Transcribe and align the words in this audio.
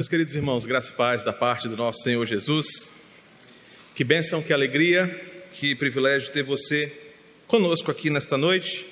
Meus 0.00 0.08
queridos 0.08 0.34
irmãos, 0.34 0.64
graça 0.64 0.90
e 0.90 0.94
paz 0.94 1.22
da 1.22 1.30
parte 1.30 1.68
do 1.68 1.76
nosso 1.76 2.02
Senhor 2.02 2.24
Jesus. 2.24 2.88
Que 3.94 4.02
bênção, 4.02 4.40
que 4.40 4.50
alegria, 4.50 5.06
que 5.52 5.74
privilégio 5.74 6.32
ter 6.32 6.42
você 6.42 6.90
conosco 7.46 7.90
aqui 7.90 8.08
nesta 8.08 8.38
noite, 8.38 8.86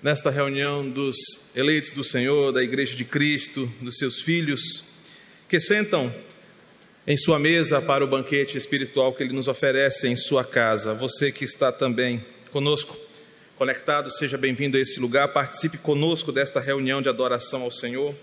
nesta 0.00 0.30
reunião 0.30 0.88
dos 0.88 1.16
eleitos 1.56 1.90
do 1.90 2.04
Senhor, 2.04 2.52
da 2.52 2.62
Igreja 2.62 2.94
de 2.94 3.04
Cristo, 3.04 3.68
dos 3.80 3.98
seus 3.98 4.20
filhos, 4.20 4.84
que 5.48 5.58
sentam 5.58 6.14
em 7.04 7.16
sua 7.16 7.40
mesa 7.40 7.82
para 7.82 8.04
o 8.04 8.06
banquete 8.06 8.56
espiritual 8.56 9.12
que 9.12 9.24
Ele 9.24 9.34
nos 9.34 9.48
oferece 9.48 10.06
em 10.06 10.14
sua 10.14 10.44
casa. 10.44 10.94
Você 10.94 11.32
que 11.32 11.44
está 11.44 11.72
também 11.72 12.24
conosco, 12.52 12.96
conectado, 13.56 14.08
seja 14.08 14.38
bem-vindo 14.38 14.76
a 14.76 14.80
esse 14.80 15.00
lugar, 15.00 15.26
participe 15.26 15.78
conosco 15.78 16.30
desta 16.30 16.60
reunião 16.60 17.02
de 17.02 17.08
adoração 17.08 17.62
ao 17.62 17.72
Senhor. 17.72 18.14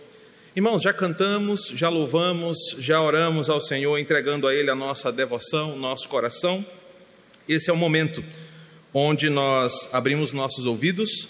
Irmãos, 0.55 0.83
já 0.83 0.93
cantamos, 0.93 1.67
já 1.75 1.89
louvamos, 1.89 2.57
já 2.79 3.01
oramos 3.01 3.49
ao 3.49 3.59
Senhor, 3.59 3.99
entregando 3.99 4.47
a 4.47 4.55
Ele 4.55 4.71
a 4.71 4.75
nossa 4.75 5.11
devoção, 5.11 5.77
nosso 5.77 6.07
coração. 6.07 6.65
Esse 7.45 7.69
é 7.69 7.73
o 7.73 7.75
momento 7.75 8.23
onde 8.93 9.29
nós 9.29 9.89
abrimos 9.91 10.31
nossos 10.31 10.65
ouvidos 10.65 11.27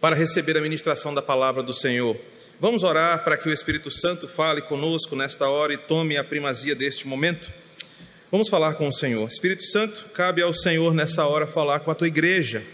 para 0.00 0.16
receber 0.16 0.58
a 0.58 0.60
ministração 0.60 1.14
da 1.14 1.22
palavra 1.22 1.62
do 1.62 1.72
Senhor. 1.72 2.16
Vamos 2.58 2.82
orar 2.82 3.22
para 3.22 3.36
que 3.36 3.48
o 3.48 3.52
Espírito 3.52 3.88
Santo 3.88 4.26
fale 4.26 4.60
conosco 4.62 5.14
nesta 5.14 5.48
hora 5.48 5.72
e 5.72 5.78
tome 5.78 6.16
a 6.16 6.24
primazia 6.24 6.74
deste 6.74 7.06
momento. 7.06 7.48
Vamos 8.32 8.48
falar 8.48 8.74
com 8.74 8.88
o 8.88 8.92
Senhor. 8.92 9.28
Espírito 9.28 9.62
Santo, 9.62 10.06
cabe 10.12 10.42
ao 10.42 10.52
Senhor 10.52 10.92
nessa 10.92 11.24
hora 11.24 11.46
falar 11.46 11.78
com 11.78 11.92
a 11.92 11.94
tua 11.94 12.08
igreja. 12.08 12.64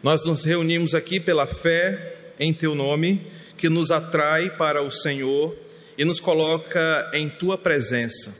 Nós 0.00 0.24
nos 0.24 0.44
reunimos 0.44 0.94
aqui 0.94 1.18
pela 1.18 1.44
fé 1.44 2.14
em 2.38 2.54
teu 2.54 2.76
nome 2.76 3.36
que 3.58 3.68
nos 3.68 3.90
atrai 3.90 4.48
para 4.48 4.80
o 4.80 4.90
Senhor 4.90 5.54
e 5.98 6.04
nos 6.04 6.20
coloca 6.20 7.10
em 7.12 7.28
tua 7.28 7.58
presença. 7.58 8.34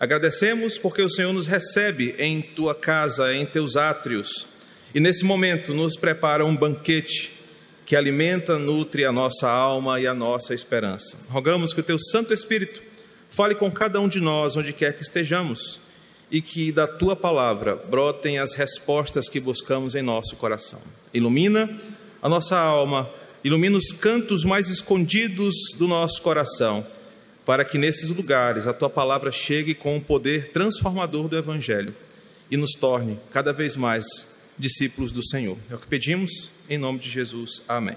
Agradecemos 0.00 0.76
porque 0.76 1.00
o 1.00 1.08
Senhor 1.08 1.32
nos 1.32 1.46
recebe 1.46 2.14
em 2.18 2.42
tua 2.42 2.74
casa, 2.74 3.32
em 3.32 3.46
teus 3.46 3.76
átrios, 3.76 4.46
e 4.94 5.00
nesse 5.00 5.24
momento 5.24 5.72
nos 5.72 5.96
prepara 5.96 6.44
um 6.44 6.56
banquete 6.56 7.32
que 7.86 7.96
alimenta, 7.96 8.58
nutre 8.58 9.04
a 9.04 9.12
nossa 9.12 9.48
alma 9.48 10.00
e 10.00 10.06
a 10.06 10.12
nossa 10.12 10.52
esperança. 10.52 11.16
Rogamos 11.28 11.72
que 11.72 11.80
o 11.80 11.84
teu 11.84 11.98
Santo 11.98 12.34
Espírito 12.34 12.82
fale 13.30 13.54
com 13.54 13.70
cada 13.70 14.00
um 14.00 14.08
de 14.08 14.20
nós, 14.20 14.56
onde 14.56 14.72
quer 14.72 14.94
que 14.94 15.02
estejamos, 15.02 15.80
e 16.30 16.42
que 16.42 16.70
da 16.70 16.86
tua 16.86 17.16
palavra 17.16 17.74
brotem 17.76 18.38
as 18.38 18.54
respostas 18.54 19.28
que 19.28 19.40
buscamos 19.40 19.94
em 19.94 20.02
nosso 20.02 20.36
coração. 20.36 20.80
Ilumina 21.14 21.70
a 22.20 22.28
nossa 22.28 22.58
alma 22.58 23.08
ilumina 23.48 23.78
os 23.78 23.92
cantos 23.92 24.44
mais 24.44 24.68
escondidos 24.68 25.54
do 25.78 25.88
nosso 25.88 26.20
coração, 26.20 26.86
para 27.46 27.64
que 27.64 27.78
nesses 27.78 28.10
lugares 28.10 28.66
a 28.66 28.74
tua 28.74 28.90
palavra 28.90 29.32
chegue 29.32 29.74
com 29.74 29.96
o 29.96 30.00
poder 30.00 30.52
transformador 30.52 31.28
do 31.28 31.36
Evangelho 31.36 31.94
e 32.50 32.56
nos 32.58 32.72
torne 32.72 33.18
cada 33.32 33.52
vez 33.52 33.74
mais 33.74 34.04
discípulos 34.58 35.12
do 35.12 35.26
Senhor. 35.26 35.56
É 35.70 35.74
o 35.74 35.78
que 35.78 35.86
pedimos, 35.86 36.50
em 36.68 36.76
nome 36.76 36.98
de 36.98 37.08
Jesus. 37.08 37.62
Amém. 37.66 37.96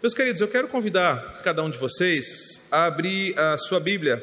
Meus 0.00 0.14
queridos, 0.14 0.40
eu 0.40 0.46
quero 0.46 0.68
convidar 0.68 1.40
cada 1.42 1.64
um 1.64 1.70
de 1.70 1.76
vocês 1.76 2.62
a 2.70 2.84
abrir 2.84 3.36
a 3.38 3.58
sua 3.58 3.80
Bíblia 3.80 4.22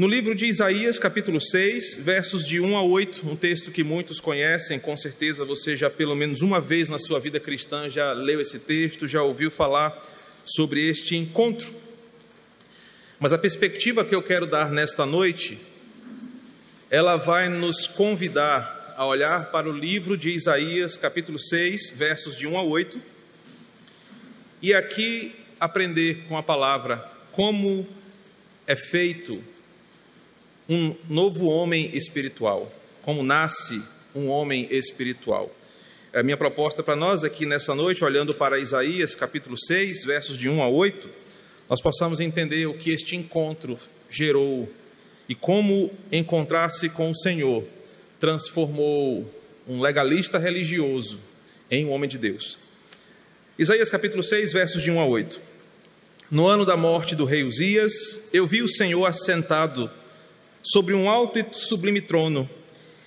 no 0.00 0.08
livro 0.08 0.34
de 0.34 0.46
Isaías, 0.46 0.98
capítulo 0.98 1.38
6, 1.38 1.96
versos 1.96 2.46
de 2.46 2.58
1 2.58 2.74
a 2.74 2.82
8, 2.82 3.28
um 3.28 3.36
texto 3.36 3.70
que 3.70 3.84
muitos 3.84 4.18
conhecem, 4.18 4.80
com 4.80 4.96
certeza 4.96 5.44
você 5.44 5.76
já 5.76 5.90
pelo 5.90 6.16
menos 6.16 6.40
uma 6.40 6.58
vez 6.58 6.88
na 6.88 6.98
sua 6.98 7.20
vida 7.20 7.38
cristã 7.38 7.86
já 7.86 8.14
leu 8.14 8.40
esse 8.40 8.58
texto, 8.58 9.06
já 9.06 9.22
ouviu 9.22 9.50
falar 9.50 9.94
sobre 10.46 10.88
este 10.88 11.16
encontro. 11.16 11.70
Mas 13.18 13.34
a 13.34 13.36
perspectiva 13.36 14.02
que 14.02 14.14
eu 14.14 14.22
quero 14.22 14.46
dar 14.46 14.70
nesta 14.70 15.04
noite, 15.04 15.58
ela 16.90 17.16
vai 17.16 17.50
nos 17.50 17.86
convidar 17.86 18.94
a 18.96 19.04
olhar 19.04 19.50
para 19.50 19.68
o 19.68 19.72
livro 19.72 20.16
de 20.16 20.30
Isaías, 20.30 20.96
capítulo 20.96 21.38
6, 21.38 21.90
versos 21.94 22.38
de 22.38 22.46
1 22.46 22.58
a 22.58 22.62
8, 22.62 22.98
e 24.62 24.72
aqui 24.72 25.36
aprender 25.60 26.24
com 26.26 26.38
a 26.38 26.42
palavra 26.42 27.06
como 27.32 27.86
é 28.66 28.74
feito 28.74 29.44
um 30.70 30.94
novo 31.08 31.46
homem 31.48 31.90
espiritual, 31.96 32.72
como 33.02 33.24
nasce 33.24 33.82
um 34.14 34.28
homem 34.28 34.68
espiritual. 34.70 35.52
A 36.14 36.22
minha 36.22 36.36
proposta 36.36 36.80
para 36.80 36.94
nós 36.94 37.24
aqui 37.24 37.44
nessa 37.44 37.74
noite, 37.74 38.04
olhando 38.04 38.32
para 38.32 38.56
Isaías 38.56 39.16
capítulo 39.16 39.58
6, 39.58 40.04
versos 40.04 40.38
de 40.38 40.48
1 40.48 40.62
a 40.62 40.68
8, 40.68 41.10
nós 41.68 41.80
possamos 41.80 42.20
entender 42.20 42.66
o 42.66 42.74
que 42.74 42.92
este 42.92 43.16
encontro 43.16 43.76
gerou 44.08 44.70
e 45.28 45.34
como 45.34 45.90
encontrar-se 46.12 46.88
com 46.88 47.10
o 47.10 47.16
Senhor 47.16 47.64
transformou 48.20 49.28
um 49.66 49.80
legalista 49.80 50.38
religioso 50.38 51.18
em 51.68 51.84
um 51.84 51.90
homem 51.90 52.08
de 52.08 52.16
Deus. 52.16 52.58
Isaías 53.58 53.90
capítulo 53.90 54.22
6, 54.22 54.52
versos 54.52 54.84
de 54.84 54.90
1 54.90 55.00
a 55.00 55.04
8. 55.04 55.40
No 56.30 56.46
ano 56.46 56.64
da 56.64 56.76
morte 56.76 57.16
do 57.16 57.24
rei 57.24 57.42
Uzias, 57.42 58.28
eu 58.32 58.46
vi 58.46 58.62
o 58.62 58.68
Senhor 58.68 59.04
assentado 59.04 59.90
sobre 60.62 60.94
um 60.94 61.08
alto 61.08 61.38
e 61.38 61.44
sublime 61.52 62.00
trono, 62.00 62.48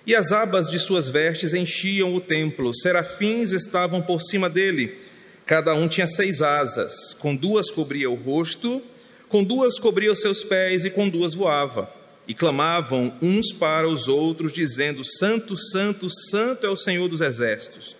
e 0.06 0.14
as 0.16 0.32
abas 0.32 0.70
de 0.70 0.80
suas 0.80 1.08
vestes 1.10 1.54
enchiam 1.54 2.14
o 2.14 2.20
templo. 2.20 2.76
Serafins 2.76 3.52
estavam 3.52 4.02
por 4.02 4.22
cima 4.22 4.50
dele, 4.50 4.98
cada 5.46 5.74
um 5.74 5.88
tinha 5.88 6.08
seis 6.08 6.42
asas, 6.42 7.14
com 7.14 7.36
duas 7.36 7.72
cobria 7.72 8.10
o 8.10 8.16
rosto, 8.16 8.82
com 9.30 9.44
duas 9.44 9.80
cobria 9.80 10.12
os 10.12 10.20
seus 10.20 10.44
pés 10.44 10.86
e 10.86 10.90
com 10.90 11.08
duas 11.08 11.34
voava. 11.34 11.92
E 12.26 12.34
clamavam 12.34 13.14
uns 13.22 13.52
para 13.52 13.88
os 13.88 14.08
outros, 14.08 14.54
dizendo: 14.54 15.04
Santo, 15.04 15.58
Santo, 15.58 16.10
Santo 16.10 16.66
é 16.66 16.70
o 16.70 16.78
Senhor 16.78 17.10
dos 17.10 17.20
exércitos. 17.20 17.96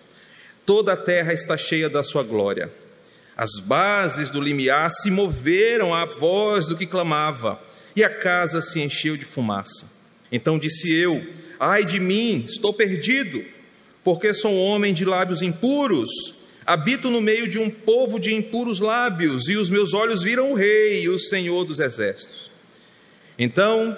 Toda 0.64 0.94
a 0.94 0.96
terra 0.96 1.32
está 1.34 1.58
cheia 1.58 1.90
da 1.90 2.02
sua 2.02 2.22
glória. 2.22 2.72
As 3.36 3.58
bases 3.58 4.30
do 4.30 4.40
limiar 4.40 4.90
se 4.90 5.10
moveram 5.10 5.92
à 5.92 6.06
voz 6.06 6.66
do 6.66 6.76
que 6.76 6.86
clamava 6.86 7.60
e 7.96 8.02
a 8.02 8.10
casa 8.10 8.60
se 8.60 8.80
encheu 8.80 9.16
de 9.16 9.24
fumaça. 9.24 9.92
Então 10.30 10.58
disse 10.58 10.92
eu: 10.92 11.24
Ai 11.58 11.84
de 11.84 12.00
mim, 12.00 12.44
estou 12.46 12.72
perdido, 12.72 13.44
porque 14.02 14.34
sou 14.34 14.52
um 14.52 14.60
homem 14.60 14.92
de 14.92 15.04
lábios 15.04 15.42
impuros. 15.42 16.34
Habito 16.66 17.10
no 17.10 17.20
meio 17.20 17.46
de 17.46 17.58
um 17.58 17.68
povo 17.68 18.18
de 18.18 18.32
impuros 18.32 18.80
lábios, 18.80 19.48
e 19.48 19.56
os 19.56 19.68
meus 19.68 19.92
olhos 19.92 20.22
viram 20.22 20.52
o 20.52 20.54
Rei, 20.54 21.08
o 21.08 21.18
Senhor 21.18 21.64
dos 21.64 21.78
Exércitos. 21.78 22.50
Então 23.38 23.96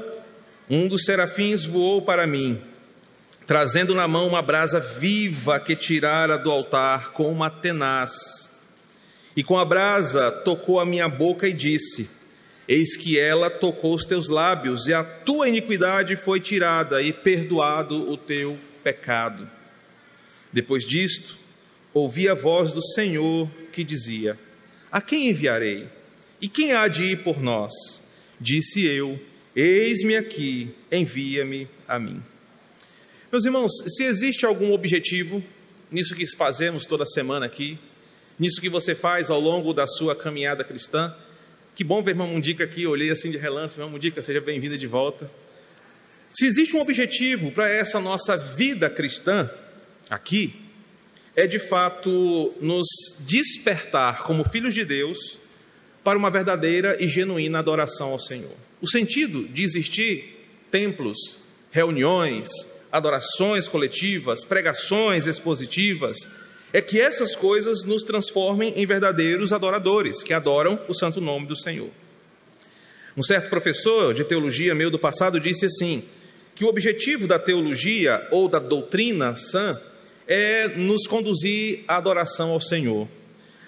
um 0.69 0.89
dos 0.89 1.05
serafins 1.05 1.65
voou 1.65 2.03
para 2.03 2.27
mim, 2.27 2.61
trazendo 3.47 3.95
na 3.95 4.09
mão 4.09 4.27
uma 4.27 4.43
brasa 4.43 4.81
viva 4.81 5.61
que 5.61 5.77
tirara 5.77 6.37
do 6.37 6.51
altar 6.51 7.13
com 7.13 7.31
uma 7.31 7.49
tenaz. 7.49 8.51
E 9.37 9.45
com 9.45 9.59
a 9.59 9.65
brasa 9.65 10.33
tocou 10.33 10.81
a 10.81 10.87
minha 10.87 11.09
boca 11.09 11.47
e 11.47 11.53
disse: 11.53 12.11
Eis 12.69 12.97
que 12.97 13.19
ela 13.19 13.49
tocou 13.49 13.95
os 13.95 14.05
teus 14.05 14.29
lábios, 14.29 14.87
e 14.87 14.95
a 14.95 15.05
tua 15.05 15.49
iniquidade 15.49 16.17
foi 16.17 16.41
tirada, 16.41 17.01
e 17.03 17.13
perdoado 17.13 18.11
o 18.11 18.17
teu 18.17 18.59
pecado. 18.83 19.49
Depois 20.53 20.85
disto, 20.85 21.37
ouvi 21.93 22.29
a 22.29 22.35
voz 22.35 22.73
do 22.73 22.83
Senhor 22.83 23.49
que 23.73 23.85
dizia: 23.85 24.39
A 24.91 25.01
quem 25.01 25.29
enviarei? 25.29 25.89
E 26.41 26.49
quem 26.49 26.73
há 26.73 26.89
de 26.89 27.05
ir 27.05 27.23
por 27.23 27.41
nós? 27.41 27.73
Disse 28.41 28.85
eu: 28.85 29.19
Eis-me 29.55 30.17
aqui, 30.17 30.75
envia-me 30.91 31.69
a 31.87 31.99
mim. 31.99 32.23
Meus 33.31 33.45
irmãos, 33.45 33.73
se 33.87 34.05
existe 34.05 34.45
algum 34.45 34.73
objetivo 34.73 35.43
nisso 35.91 36.15
que 36.15 36.27
fazemos 36.37 36.85
toda 36.85 37.05
semana 37.05 37.47
aqui, 37.47 37.79
nisso 38.39 38.61
que 38.61 38.69
você 38.69 38.95
faz 38.95 39.31
ao 39.31 39.41
longo 39.41 39.73
da 39.73 39.87
sua 39.87 40.15
caminhada 40.15 40.63
cristã, 40.63 41.15
que 41.77 41.85
bom 41.85 42.03
ver 42.03 42.13
irmã 42.13 42.27
Mundica 42.27 42.65
aqui, 42.65 42.87
olhei 42.87 43.11
assim 43.11 43.31
de 43.31 43.37
relance, 43.37 43.79
irmã 43.79 43.91
Mundica, 43.91 44.23
seja 44.23 44.41
bem-vinda 44.41 44.79
de 44.79 44.87
volta. 44.87 45.31
Se 46.33 46.47
existe 46.47 46.75
um 46.75 46.81
objetivo 46.81 47.53
para 47.53 47.69
essa 47.69 48.01
nossa 48.01 48.35
vida 48.35 48.89
cristã 48.89 49.51
aqui, 50.09 50.55
é 51.37 51.47
de 51.47 51.59
fato 51.59 52.55
nos 52.63 52.87
despertar 53.29 54.23
como 54.23 54.43
filhos 54.49 54.75
de 54.75 54.87
Deus 54.87 55.39
para 56.03 56.17
uma 56.17 56.31
verdadeira 56.31 56.97
e 56.99 57.07
genuína 57.09 57.59
adoração 57.59 58.13
ao 58.13 58.19
Senhor. 58.19 58.57
O 58.81 58.89
sentido 58.89 59.47
de 59.47 59.63
existir 59.63 60.49
templos, 60.71 61.41
reuniões, 61.71 62.49
adorações 62.91 63.69
coletivas, 63.69 64.47
pregações 64.47 65.27
expositivas, 65.27 66.17
é 66.73 66.81
que 66.83 67.01
essas 67.01 67.35
coisas 67.35 67.85
nos 67.85 68.03
transformem 68.03 68.73
em 68.77 68.87
verdadeiros 68.87 69.53
adoradores, 69.53 70.23
que 70.23 70.35
adoram 70.35 70.79
o 70.89 70.95
santo 70.95 71.21
nome 71.21 71.47
do 71.47 71.57
Senhor. 71.57 71.91
Um 73.17 73.23
certo 73.23 73.49
professor 73.49 74.13
de 74.13 74.25
teologia 74.25 74.75
meu 74.75 74.91
do 74.91 74.99
passado 74.99 75.41
disse 75.41 75.67
assim: 75.67 76.05
que 76.55 76.65
o 76.65 76.69
objetivo 76.69 77.27
da 77.27 77.39
teologia 77.39 78.27
ou 78.31 78.49
da 78.49 78.59
doutrina 78.59 79.37
sã 79.37 79.81
é 80.27 80.69
nos 80.69 81.07
conduzir 81.07 81.85
à 81.87 81.97
adoração 81.97 82.51
ao 82.51 82.61
Senhor. 82.61 83.09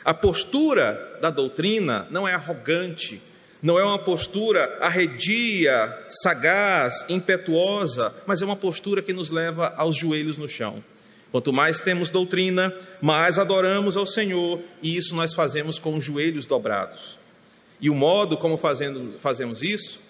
A 0.05 0.13
postura 0.13 1.19
da 1.21 1.31
doutrina 1.31 2.07
não 2.11 2.27
é 2.27 2.35
arrogante, 2.35 3.21
Não 3.61 3.77
é 3.79 3.83
uma 3.83 3.99
postura 3.99 4.79
arredia, 4.81 5.93
sagaz, 6.11 7.05
impetuosa, 7.09 8.15
mas 8.25 8.41
é 8.41 8.45
uma 8.45 8.55
postura 8.55 9.03
que 9.03 9.13
nos 9.13 9.31
leva 9.31 9.75
aos 9.77 9.97
joelhos 9.97 10.37
no 10.37 10.49
chão. 10.49 10.83
Quanto 11.31 11.53
mais 11.53 11.81
temos 11.81 12.11
doutrina, 12.11 12.75
mais 13.01 13.39
adoramos 13.39 13.97
ao 13.97 14.07
Senhor, 14.07 14.61
e 14.83 14.97
isso 14.97 15.15
nós 15.15 15.35
fazemos 15.35 15.79
com 15.79 15.97
os 15.97 16.05
joelhos 16.05 16.47
dobrados. 16.47 17.19
E 17.81 17.91
o 17.91 17.95
modo 17.95 18.37
como 18.37 18.57
fazendo, 18.57 19.19
fazemos 19.21 19.63
isso 19.63 20.01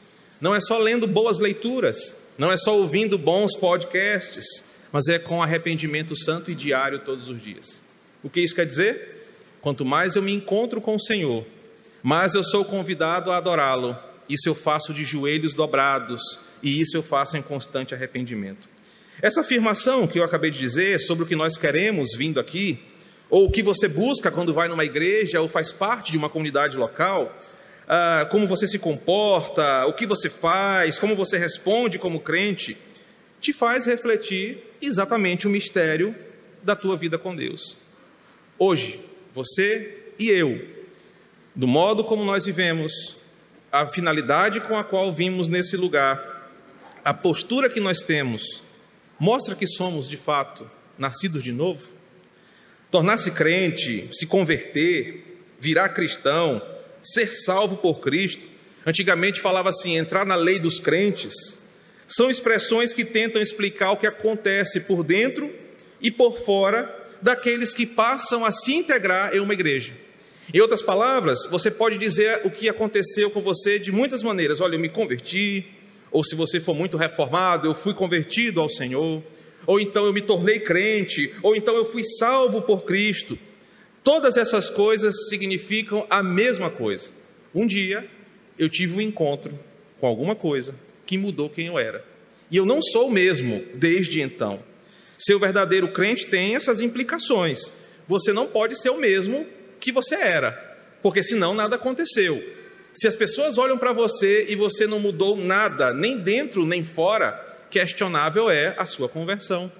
não 0.40 0.54
é 0.54 0.60
só 0.60 0.78
lendo 0.78 1.06
boas 1.06 1.40
leituras, 1.40 2.16
não 2.36 2.50
é 2.50 2.56
só 2.56 2.76
ouvindo 2.76 3.18
bons 3.18 3.56
podcasts, 3.56 4.64
mas 4.92 5.08
é 5.08 5.18
com 5.18 5.42
arrependimento 5.42 6.16
santo 6.16 6.50
e 6.50 6.54
diário 6.54 7.00
todos 7.00 7.28
os 7.28 7.42
dias. 7.42 7.82
O 8.22 8.30
que 8.30 8.40
isso 8.40 8.54
quer 8.54 8.66
dizer? 8.66 9.26
Quanto 9.60 9.84
mais 9.84 10.14
eu 10.14 10.22
me 10.22 10.32
encontro 10.32 10.80
com 10.80 10.94
o 10.94 11.00
Senhor, 11.00 11.44
mais 12.02 12.34
eu 12.34 12.44
sou 12.44 12.64
convidado 12.64 13.32
a 13.32 13.36
adorá-lo. 13.36 13.96
Isso 14.28 14.48
eu 14.48 14.54
faço 14.54 14.94
de 14.94 15.04
joelhos 15.04 15.54
dobrados, 15.54 16.22
e 16.62 16.80
isso 16.80 16.96
eu 16.96 17.02
faço 17.02 17.36
em 17.36 17.42
constante 17.42 17.94
arrependimento. 17.94 18.68
Essa 19.20 19.40
afirmação 19.40 20.06
que 20.06 20.20
eu 20.20 20.22
acabei 20.22 20.48
de 20.48 20.60
dizer 20.60 21.00
sobre 21.00 21.24
o 21.24 21.26
que 21.26 21.34
nós 21.34 21.56
queremos 21.58 22.10
vindo 22.16 22.38
aqui, 22.38 22.78
ou 23.28 23.46
o 23.46 23.50
que 23.50 23.64
você 23.64 23.88
busca 23.88 24.30
quando 24.30 24.54
vai 24.54 24.68
numa 24.68 24.84
igreja 24.84 25.40
ou 25.40 25.48
faz 25.48 25.72
parte 25.72 26.12
de 26.12 26.16
uma 26.16 26.30
comunidade 26.30 26.76
local, 26.76 27.36
ah, 27.88 28.28
como 28.30 28.46
você 28.46 28.68
se 28.68 28.78
comporta, 28.78 29.86
o 29.86 29.92
que 29.92 30.06
você 30.06 30.30
faz, 30.30 31.00
como 31.00 31.16
você 31.16 31.36
responde 31.36 31.98
como 31.98 32.20
crente, 32.20 32.78
te 33.40 33.52
faz 33.52 33.86
refletir 33.86 34.62
exatamente 34.80 35.48
o 35.48 35.50
mistério 35.50 36.14
da 36.62 36.76
tua 36.76 36.96
vida 36.96 37.18
com 37.18 37.34
Deus. 37.34 37.76
Hoje, 38.56 39.00
você 39.34 40.12
e 40.16 40.30
eu, 40.30 40.64
do 41.56 41.66
modo 41.66 42.04
como 42.04 42.24
nós 42.24 42.46
vivemos, 42.46 43.16
a 43.72 43.84
finalidade 43.84 44.60
com 44.60 44.76
a 44.76 44.84
qual 44.84 45.12
vimos 45.12 45.48
nesse 45.48 45.76
lugar, 45.76 46.52
a 47.04 47.12
postura 47.12 47.68
que 47.68 47.80
nós 47.80 47.98
temos, 47.98 48.62
mostra 49.18 49.54
que 49.54 49.66
somos 49.66 50.08
de 50.08 50.16
fato 50.16 50.70
nascidos 50.96 51.42
de 51.42 51.52
novo? 51.52 51.82
Tornar-se 52.90 53.30
crente, 53.32 54.08
se 54.12 54.26
converter, 54.26 55.44
virar 55.60 55.90
cristão, 55.90 56.62
ser 57.02 57.26
salvo 57.26 57.76
por 57.76 58.00
Cristo, 58.00 58.42
antigamente 58.86 59.40
falava 59.40 59.68
assim, 59.68 59.96
entrar 59.96 60.24
na 60.24 60.34
lei 60.34 60.58
dos 60.58 60.80
crentes, 60.80 61.66
são 62.06 62.30
expressões 62.30 62.94
que 62.94 63.04
tentam 63.04 63.40
explicar 63.40 63.92
o 63.92 63.96
que 63.96 64.06
acontece 64.06 64.80
por 64.80 65.04
dentro 65.04 65.52
e 66.00 66.10
por 66.10 66.38
fora 66.44 66.94
daqueles 67.20 67.74
que 67.74 67.84
passam 67.84 68.44
a 68.44 68.50
se 68.50 68.72
integrar 68.72 69.34
em 69.34 69.40
uma 69.40 69.52
igreja. 69.52 69.92
Em 70.52 70.60
outras 70.60 70.80
palavras, 70.80 71.46
você 71.50 71.70
pode 71.70 71.98
dizer 71.98 72.40
o 72.44 72.50
que 72.50 72.68
aconteceu 72.68 73.30
com 73.30 73.42
você 73.42 73.78
de 73.78 73.92
muitas 73.92 74.22
maneiras. 74.22 74.60
Olha, 74.60 74.76
eu 74.76 74.80
me 74.80 74.88
converti, 74.88 75.66
ou 76.10 76.24
se 76.24 76.34
você 76.34 76.60
for 76.60 76.74
muito 76.74 76.96
reformado, 76.96 77.66
eu 77.66 77.74
fui 77.74 77.94
convertido 77.94 78.60
ao 78.60 78.68
Senhor, 78.68 79.22
ou 79.66 79.80
então 79.80 80.06
eu 80.06 80.12
me 80.12 80.22
tornei 80.22 80.58
crente, 80.60 81.32
ou 81.42 81.54
então 81.54 81.74
eu 81.74 81.84
fui 81.84 82.02
salvo 82.04 82.62
por 82.62 82.84
Cristo. 82.84 83.38
Todas 84.02 84.36
essas 84.36 84.70
coisas 84.70 85.28
significam 85.28 86.06
a 86.08 86.22
mesma 86.22 86.70
coisa. 86.70 87.10
Um 87.54 87.66
dia 87.66 88.08
eu 88.58 88.68
tive 88.68 88.94
um 88.94 89.00
encontro 89.00 89.58
com 90.00 90.06
alguma 90.06 90.34
coisa 90.34 90.74
que 91.04 91.18
mudou 91.18 91.50
quem 91.50 91.66
eu 91.66 91.78
era. 91.78 92.04
E 92.50 92.56
eu 92.56 92.64
não 92.64 92.80
sou 92.80 93.08
o 93.08 93.10
mesmo 93.10 93.62
desde 93.74 94.22
então. 94.22 94.62
Seu 95.18 95.38
verdadeiro 95.38 95.88
crente 95.88 96.26
tem 96.26 96.54
essas 96.54 96.80
implicações. 96.80 97.72
Você 98.06 98.32
não 98.32 98.46
pode 98.46 98.80
ser 98.80 98.90
o 98.90 98.98
mesmo 98.98 99.46
que 99.78 99.92
você 99.92 100.14
era, 100.14 100.52
porque 101.02 101.22
senão 101.22 101.54
nada 101.54 101.76
aconteceu. 101.76 102.42
Se 102.98 103.06
as 103.06 103.14
pessoas 103.14 103.58
olham 103.58 103.78
para 103.78 103.92
você 103.92 104.46
e 104.48 104.56
você 104.56 104.84
não 104.84 104.98
mudou 104.98 105.36
nada, 105.36 105.92
nem 105.92 106.18
dentro 106.18 106.66
nem 106.66 106.82
fora, 106.82 107.30
questionável 107.70 108.50
é 108.50 108.74
a 108.76 108.86
sua 108.86 109.08
conversão. 109.08 109.70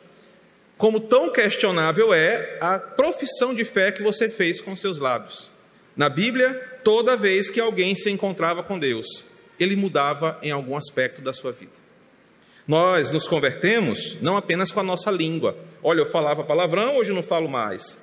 Como 0.76 1.00
tão 1.00 1.28
questionável 1.28 2.14
é 2.14 2.58
a 2.60 2.78
profissão 2.78 3.52
de 3.52 3.64
fé 3.64 3.90
que 3.90 4.04
você 4.04 4.30
fez 4.30 4.60
com 4.60 4.76
seus 4.76 5.00
lábios. 5.00 5.50
Na 5.96 6.08
Bíblia, 6.08 6.78
toda 6.84 7.16
vez 7.16 7.50
que 7.50 7.58
alguém 7.58 7.96
se 7.96 8.08
encontrava 8.08 8.62
com 8.62 8.78
Deus, 8.78 9.24
ele 9.58 9.74
mudava 9.74 10.38
em 10.40 10.52
algum 10.52 10.76
aspecto 10.76 11.20
da 11.20 11.32
sua 11.32 11.50
vida. 11.50 11.72
Nós 12.68 13.10
nos 13.10 13.26
convertemos 13.26 14.16
não 14.22 14.36
apenas 14.36 14.70
com 14.70 14.78
a 14.78 14.84
nossa 14.84 15.10
língua. 15.10 15.56
Olha, 15.82 16.02
eu 16.02 16.06
falava 16.06 16.44
palavrão, 16.44 16.94
hoje 16.98 17.12
não 17.12 17.24
falo 17.24 17.48
mais. 17.48 18.00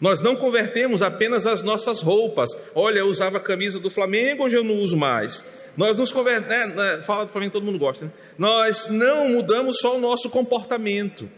Nós 0.00 0.20
não 0.20 0.36
convertemos 0.36 1.02
apenas 1.02 1.46
as 1.46 1.62
nossas 1.62 2.00
roupas. 2.00 2.50
Olha, 2.74 3.00
eu 3.00 3.08
usava 3.08 3.38
a 3.38 3.40
camisa 3.40 3.80
do 3.80 3.90
Flamengo, 3.90 4.44
hoje 4.44 4.56
eu 4.56 4.64
não 4.64 4.76
uso 4.76 4.96
mais. 4.96 5.44
Nós 5.76 5.96
nos 5.96 6.12
convertemos, 6.12 6.74
né, 6.74 6.96
né? 6.96 7.02
fala 7.02 7.24
do 7.24 7.32
Flamengo, 7.32 7.52
todo 7.52 7.64
mundo 7.64 7.78
gosta. 7.78 8.06
Né? 8.06 8.12
Nós 8.36 8.88
não 8.88 9.28
mudamos 9.28 9.78
só 9.78 9.96
o 9.96 10.00
nosso 10.00 10.30
comportamento. 10.30 11.30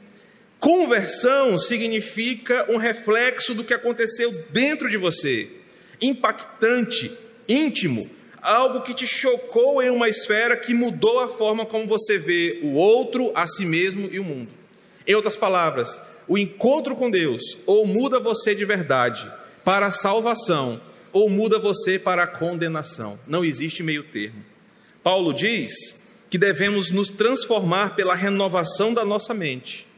Conversão 0.58 1.56
significa 1.56 2.66
um 2.70 2.76
reflexo 2.76 3.54
do 3.54 3.64
que 3.64 3.72
aconteceu 3.72 4.30
dentro 4.50 4.90
de 4.90 4.98
você, 4.98 5.48
impactante, 6.02 7.10
íntimo, 7.48 8.10
algo 8.42 8.82
que 8.82 8.92
te 8.92 9.06
chocou 9.06 9.82
em 9.82 9.90
uma 9.90 10.08
esfera 10.08 10.56
que 10.56 10.74
mudou 10.74 11.20
a 11.20 11.28
forma 11.28 11.64
como 11.64 11.86
você 11.86 12.18
vê 12.18 12.60
o 12.62 12.74
outro, 12.74 13.32
a 13.34 13.46
si 13.46 13.64
mesmo 13.64 14.08
e 14.12 14.18
o 14.18 14.24
mundo. 14.24 14.50
Em 15.06 15.14
outras 15.14 15.36
palavras, 15.36 16.00
o 16.30 16.38
encontro 16.38 16.96
com 16.96 17.10
Deus 17.10 17.42
ou 17.66 17.86
muda 17.86 18.18
você 18.18 18.54
de 18.54 18.64
verdade 18.64 19.30
para 19.62 19.88
a 19.88 19.90
salvação, 19.90 20.80
ou 21.12 21.28
muda 21.28 21.58
você 21.58 21.98
para 21.98 22.22
a 22.22 22.26
condenação. 22.26 23.18
Não 23.26 23.44
existe 23.44 23.82
meio 23.82 24.04
termo. 24.04 24.42
Paulo 25.02 25.34
diz 25.34 26.00
que 26.30 26.38
devemos 26.38 26.90
nos 26.90 27.10
transformar 27.10 27.94
pela 27.94 28.14
renovação 28.14 28.94
da 28.94 29.04
nossa 29.04 29.34
mente 29.34 29.90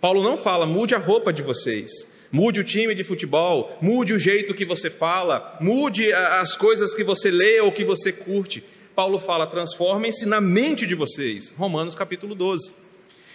Paulo 0.00 0.22
não 0.22 0.38
fala, 0.38 0.64
mude 0.64 0.94
a 0.94 0.98
roupa 0.98 1.30
de 1.30 1.42
vocês, 1.42 1.90
mude 2.32 2.60
o 2.60 2.64
time 2.64 2.94
de 2.94 3.04
futebol, 3.04 3.76
mude 3.82 4.14
o 4.14 4.18
jeito 4.18 4.54
que 4.54 4.64
você 4.64 4.88
fala, 4.88 5.58
mude 5.60 6.10
as 6.12 6.56
coisas 6.56 6.94
que 6.94 7.04
você 7.04 7.30
lê 7.30 7.60
ou 7.60 7.70
que 7.70 7.84
você 7.84 8.10
curte. 8.10 8.64
Paulo 8.94 9.18
fala, 9.18 9.46
transformem-se 9.46 10.24
na 10.24 10.40
mente 10.40 10.86
de 10.86 10.94
vocês. 10.94 11.52
Romanos 11.56 11.94
capítulo 11.94 12.34
12. 12.34 12.72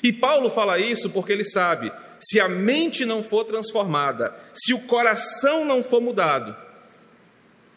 E 0.01 0.11
Paulo 0.11 0.49
fala 0.49 0.79
isso 0.79 1.09
porque 1.11 1.31
ele 1.31 1.45
sabe, 1.45 1.91
se 2.27 2.39
a 2.39 2.47
mente 2.47 3.05
não 3.05 3.23
for 3.23 3.43
transformada, 3.43 4.35
se 4.53 4.73
o 4.73 4.79
coração 4.79 5.63
não 5.63 5.83
for 5.83 6.01
mudado, 6.01 6.55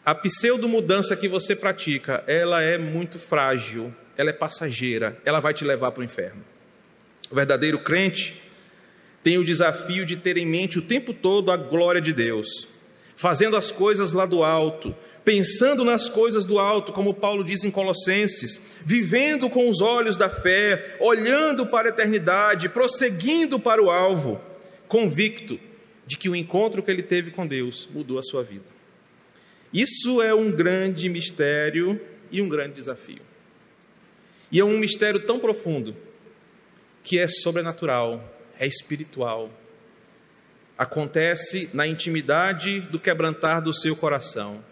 a 0.03 0.15
pseudo-mudança 0.15 1.15
que 1.15 1.27
você 1.27 1.55
pratica, 1.55 2.23
ela 2.25 2.61
é 2.61 2.77
muito 2.77 3.19
frágil, 3.19 3.93
ela 4.17 4.31
é 4.31 4.33
passageira, 4.33 5.19
ela 5.23 5.39
vai 5.39 5.53
te 5.53 5.63
levar 5.63 5.91
para 5.91 6.01
o 6.01 6.03
inferno. 6.03 6.43
O 7.29 7.35
verdadeiro 7.35 7.77
crente, 7.77 8.41
tem 9.23 9.37
o 9.37 9.43
desafio 9.43 10.05
de 10.05 10.15
ter 10.15 10.37
em 10.37 10.47
mente 10.47 10.79
o 10.79 10.81
tempo 10.81 11.13
todo 11.13 11.51
a 11.51 11.57
glória 11.57 12.01
de 12.01 12.11
Deus, 12.11 12.67
fazendo 13.15 13.55
as 13.55 13.69
coisas 13.69 14.11
lá 14.11 14.25
do 14.25 14.43
alto, 14.43 14.95
pensando 15.29 15.85
nas 15.85 16.09
coisas 16.09 16.43
do 16.43 16.57
alto, 16.57 16.91
como 16.91 17.13
Paulo 17.13 17.43
diz 17.43 17.63
em 17.63 17.69
Colossenses, 17.69 18.79
vivendo 18.83 19.47
com 19.47 19.69
os 19.69 19.79
olhos 19.79 20.17
da 20.17 20.27
fé, 20.27 20.97
olhando 20.99 21.67
para 21.67 21.87
a 21.87 21.91
eternidade, 21.91 22.67
prosseguindo 22.67 23.59
para 23.59 23.79
o 23.79 23.91
alvo, 23.91 24.41
convicto 24.87 25.59
de 26.07 26.17
que 26.17 26.27
o 26.27 26.35
encontro 26.35 26.81
que 26.81 26.89
ele 26.89 27.03
teve 27.03 27.29
com 27.29 27.45
Deus 27.45 27.87
mudou 27.93 28.17
a 28.17 28.23
sua 28.23 28.41
vida. 28.41 28.65
Isso 29.71 30.19
é 30.19 30.33
um 30.33 30.51
grande 30.51 31.07
mistério 31.07 32.01
e 32.31 32.41
um 32.41 32.49
grande 32.49 32.73
desafio. 32.73 33.21
E 34.51 34.59
é 34.59 34.65
um 34.65 34.79
mistério 34.79 35.19
tão 35.19 35.37
profundo 35.37 35.95
que 37.03 37.19
é 37.19 37.27
sobrenatural, 37.27 38.35
é 38.57 38.65
espiritual. 38.65 39.51
Acontece 40.75 41.69
na 41.71 41.85
intimidade 41.85 42.79
do 42.79 42.99
quebrantar 42.99 43.61
do 43.61 43.71
seu 43.71 43.95
coração. 43.95 44.67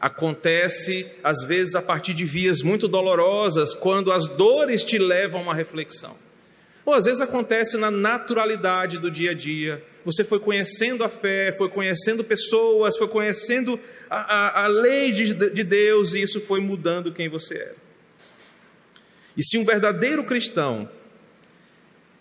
Acontece, 0.00 1.06
às 1.22 1.42
vezes, 1.44 1.74
a 1.74 1.82
partir 1.82 2.14
de 2.14 2.24
vias 2.24 2.62
muito 2.62 2.88
dolorosas, 2.88 3.74
quando 3.74 4.10
as 4.10 4.26
dores 4.26 4.82
te 4.82 4.98
levam 4.98 5.40
a 5.40 5.42
uma 5.42 5.54
reflexão. 5.54 6.16
Ou 6.84 6.94
às 6.94 7.04
vezes 7.04 7.20
acontece 7.20 7.76
na 7.76 7.90
naturalidade 7.90 8.98
do 8.98 9.10
dia 9.10 9.32
a 9.32 9.34
dia. 9.34 9.84
Você 10.04 10.24
foi 10.24 10.40
conhecendo 10.40 11.04
a 11.04 11.08
fé, 11.08 11.52
foi 11.52 11.68
conhecendo 11.68 12.24
pessoas, 12.24 12.96
foi 12.96 13.08
conhecendo 13.08 13.78
a, 14.08 14.34
a, 14.34 14.64
a 14.64 14.66
lei 14.66 15.12
de, 15.12 15.34
de 15.34 15.62
Deus 15.62 16.14
e 16.14 16.22
isso 16.22 16.40
foi 16.40 16.60
mudando 16.60 17.12
quem 17.12 17.28
você 17.28 17.56
era. 17.58 17.76
E 19.36 19.44
se 19.44 19.58
um 19.58 19.64
verdadeiro 19.64 20.24
cristão 20.24 20.90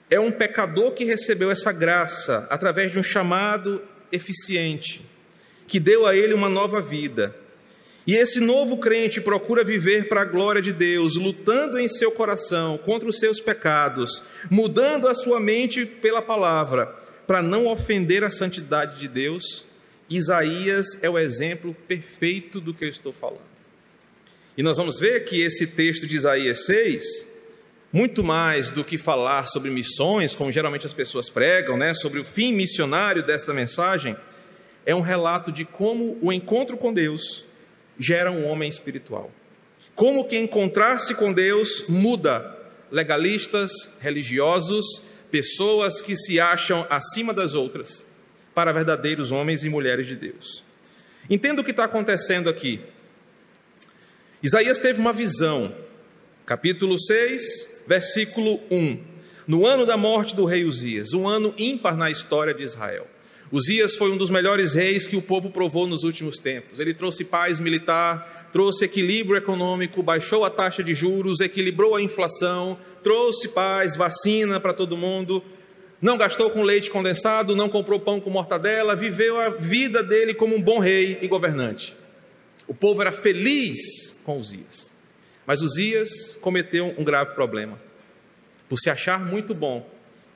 é 0.09 0.19
um 0.19 0.31
pecador 0.31 0.91
que 0.91 1.05
recebeu 1.05 1.49
essa 1.49 1.71
graça 1.71 2.47
através 2.49 2.91
de 2.91 2.99
um 2.99 3.03
chamado 3.03 3.81
eficiente, 4.11 5.05
que 5.67 5.79
deu 5.79 6.05
a 6.05 6.15
ele 6.15 6.33
uma 6.33 6.49
nova 6.49 6.81
vida. 6.81 7.35
E 8.09 8.15
esse 8.15 8.39
novo 8.39 8.77
crente 8.77 9.21
procura 9.21 9.63
viver 9.63 10.09
para 10.09 10.21
a 10.21 10.25
glória 10.25 10.63
de 10.63 10.73
Deus, 10.73 11.15
lutando 11.15 11.77
em 11.77 11.87
seu 11.87 12.09
coração 12.09 12.75
contra 12.75 13.07
os 13.07 13.19
seus 13.19 13.39
pecados, 13.39 14.23
mudando 14.49 15.07
a 15.07 15.13
sua 15.13 15.39
mente 15.39 15.85
pela 15.85 16.19
palavra, 16.19 16.87
para 17.27 17.43
não 17.43 17.67
ofender 17.67 18.23
a 18.23 18.31
santidade 18.31 18.99
de 18.99 19.07
Deus. 19.07 19.63
Isaías 20.09 20.97
é 21.03 21.07
o 21.07 21.19
exemplo 21.19 21.77
perfeito 21.87 22.59
do 22.59 22.73
que 22.73 22.83
eu 22.83 22.89
estou 22.89 23.13
falando. 23.13 23.45
E 24.57 24.63
nós 24.63 24.77
vamos 24.77 24.99
ver 24.99 25.25
que 25.25 25.41
esse 25.41 25.67
texto 25.67 26.07
de 26.07 26.15
Isaías 26.15 26.65
6, 26.65 27.31
muito 27.93 28.23
mais 28.23 28.71
do 28.71 28.83
que 28.83 28.97
falar 28.97 29.45
sobre 29.45 29.69
missões, 29.69 30.33
como 30.35 30.51
geralmente 30.51 30.87
as 30.87 30.93
pessoas 30.93 31.29
pregam, 31.29 31.77
né, 31.77 31.93
sobre 31.93 32.19
o 32.19 32.25
fim 32.25 32.53
missionário 32.53 33.21
desta 33.21 33.53
mensagem, 33.53 34.17
é 34.83 34.95
um 34.95 35.01
relato 35.01 35.51
de 35.51 35.63
como 35.63 36.17
o 36.23 36.33
encontro 36.33 36.75
com 36.75 36.91
Deus 36.91 37.47
gera 37.99 38.31
um 38.31 38.47
homem 38.47 38.69
espiritual. 38.69 39.31
Como 39.95 40.25
que 40.25 40.37
encontrar-se 40.37 41.13
com 41.13 41.33
Deus 41.33 41.85
muda 41.89 42.57
legalistas, 42.91 43.71
religiosos, 43.99 44.85
pessoas 45.29 46.01
que 46.01 46.15
se 46.15 46.39
acham 46.39 46.87
acima 46.89 47.33
das 47.33 47.53
outras, 47.53 48.09
para 48.53 48.71
verdadeiros 48.71 49.31
homens 49.31 49.63
e 49.63 49.69
mulheres 49.69 50.07
de 50.07 50.15
Deus. 50.15 50.63
Entenda 51.29 51.61
o 51.61 51.63
que 51.63 51.71
está 51.71 51.83
acontecendo 51.83 52.49
aqui. 52.49 52.81
Isaías 54.41 54.79
teve 54.79 54.99
uma 54.99 55.13
visão, 55.13 55.75
capítulo 56.45 56.99
6, 56.99 57.83
versículo 57.87 58.59
1. 58.71 59.03
No 59.45 59.65
ano 59.65 59.85
da 59.85 59.97
morte 59.97 60.35
do 60.35 60.45
rei 60.45 60.63
Uzias, 60.63 61.13
um 61.13 61.27
ano 61.27 61.53
ímpar 61.57 61.95
na 61.95 62.09
história 62.09 62.53
de 62.53 62.63
Israel. 62.63 63.07
Uzias 63.51 63.95
foi 63.95 64.11
um 64.11 64.17
dos 64.17 64.29
melhores 64.29 64.73
reis 64.73 65.07
que 65.07 65.15
o 65.15 65.21
povo 65.21 65.49
provou 65.49 65.87
nos 65.87 66.03
últimos 66.03 66.37
tempos. 66.37 66.79
Ele 66.79 66.93
trouxe 66.93 67.23
paz 67.23 67.59
militar, 67.59 68.49
trouxe 68.53 68.85
equilíbrio 68.85 69.37
econômico, 69.37 70.03
baixou 70.03 70.45
a 70.45 70.49
taxa 70.51 70.83
de 70.83 70.93
juros, 70.93 71.39
equilibrou 71.39 71.95
a 71.95 72.01
inflação, 72.01 72.77
trouxe 73.03 73.47
paz, 73.49 73.95
vacina 73.95 74.59
para 74.59 74.73
todo 74.73 74.95
mundo, 74.95 75.43
não 75.99 76.15
gastou 76.15 76.51
com 76.51 76.63
leite 76.63 76.91
condensado, 76.91 77.55
não 77.55 77.67
comprou 77.69 77.99
pão 77.99 78.19
com 78.19 78.29
mortadela, 78.29 78.95
viveu 78.95 79.39
a 79.39 79.49
vida 79.49 80.03
dele 80.03 80.33
como 80.33 80.55
um 80.55 80.61
bom 80.61 80.77
rei 80.79 81.17
e 81.21 81.27
governante. 81.27 81.97
O 82.67 82.73
povo 82.73 83.01
era 83.01 83.11
feliz 83.11 84.21
com 84.23 84.39
Uzias. 84.39 84.93
Mas 85.45 85.63
Uzias 85.63 86.37
cometeu 86.39 86.93
um 86.99 87.03
grave 87.03 87.33
problema. 87.33 87.81
Por 88.69 88.77
se 88.77 88.91
achar 88.91 89.25
muito 89.25 89.55
bom, 89.55 89.89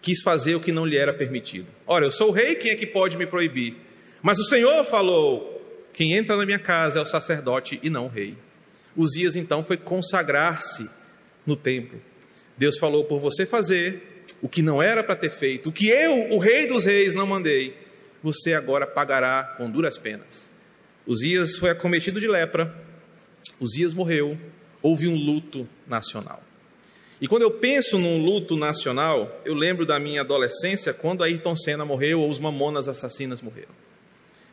quis 0.04 0.22
fazer 0.22 0.54
o 0.54 0.60
que 0.60 0.72
não 0.72 0.86
lhe 0.86 0.98
era 0.98 1.14
permitido. 1.14 1.72
Ora, 1.88 2.06
eu 2.06 2.12
sou 2.12 2.28
o 2.28 2.32
rei, 2.32 2.56
quem 2.56 2.72
é 2.72 2.76
que 2.76 2.86
pode 2.86 3.18
me 3.18 3.26
proibir? 3.26 3.78
Mas 4.22 4.38
o 4.38 4.44
Senhor 4.44 4.86
falou: 4.86 5.90
quem 5.94 6.12
entra 6.14 6.36
na 6.36 6.46
minha 6.46 6.60
casa 6.60 7.00
é 7.00 7.02
o 7.02 7.06
sacerdote 7.06 7.80
e 7.82 7.90
não 7.90 8.06
o 8.06 8.10
rei. 8.10 8.38
Uzias 8.96 9.36
então 9.36 9.64
foi 9.64 9.78
consagrar-se 9.78 10.88
no 11.48 11.56
templo. 11.56 12.00
Deus 12.58 12.78
falou 12.78 13.06
por 13.06 13.20
você 13.20 13.46
fazer 13.46 14.26
o 14.42 14.50
que 14.50 14.62
não 14.62 14.84
era 14.84 15.02
para 15.04 15.16
ter 15.16 15.32
feito, 15.32 15.70
o 15.70 15.72
que 15.72 15.88
eu, 15.88 16.34
o 16.34 16.38
rei 16.38 16.68
dos 16.68 16.84
reis, 16.84 17.16
não 17.16 17.26
mandei, 17.26 17.78
você 18.22 18.54
agora 18.54 18.86
pagará 18.86 19.56
com 19.58 19.72
duras 19.72 19.98
penas. 19.98 20.52
Uzias 21.08 21.58
foi 21.58 21.70
acometido 21.70 22.20
de 22.20 22.28
lepra, 22.28 22.76
Uzias 23.60 23.94
morreu, 23.94 24.38
houve 24.82 25.08
um 25.08 25.16
luto 25.16 25.68
nacional. 25.88 26.44
E 27.24 27.28
quando 27.30 27.44
eu 27.44 27.52
penso 27.52 27.98
num 27.98 28.22
luto 28.22 28.58
nacional, 28.58 29.42
eu 29.46 29.54
lembro 29.54 29.86
da 29.86 29.98
minha 29.98 30.20
adolescência, 30.20 30.94
quando 30.94 31.24
Ayrton 31.24 31.56
Senna 31.56 31.86
morreu 31.86 32.20
ou 32.20 32.30
os 32.30 32.38
Mamonas 32.38 32.90
Assassinas 32.90 33.42
morreram. 33.42 33.72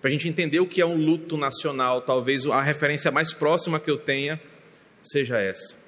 Para 0.00 0.08
a 0.08 0.12
gente 0.12 0.28
entender 0.28 0.60
o 0.60 0.66
que 0.68 0.80
é 0.80 0.86
um 0.86 0.96
luto 0.96 1.36
nacional, 1.36 2.00
talvez 2.00 2.46
a 2.46 2.62
referência 2.62 3.10
mais 3.10 3.32
próxima 3.32 3.80
que 3.80 3.90
eu 3.90 3.98
tenha 3.98 4.40
seja 5.02 5.40
essa. 5.40 5.80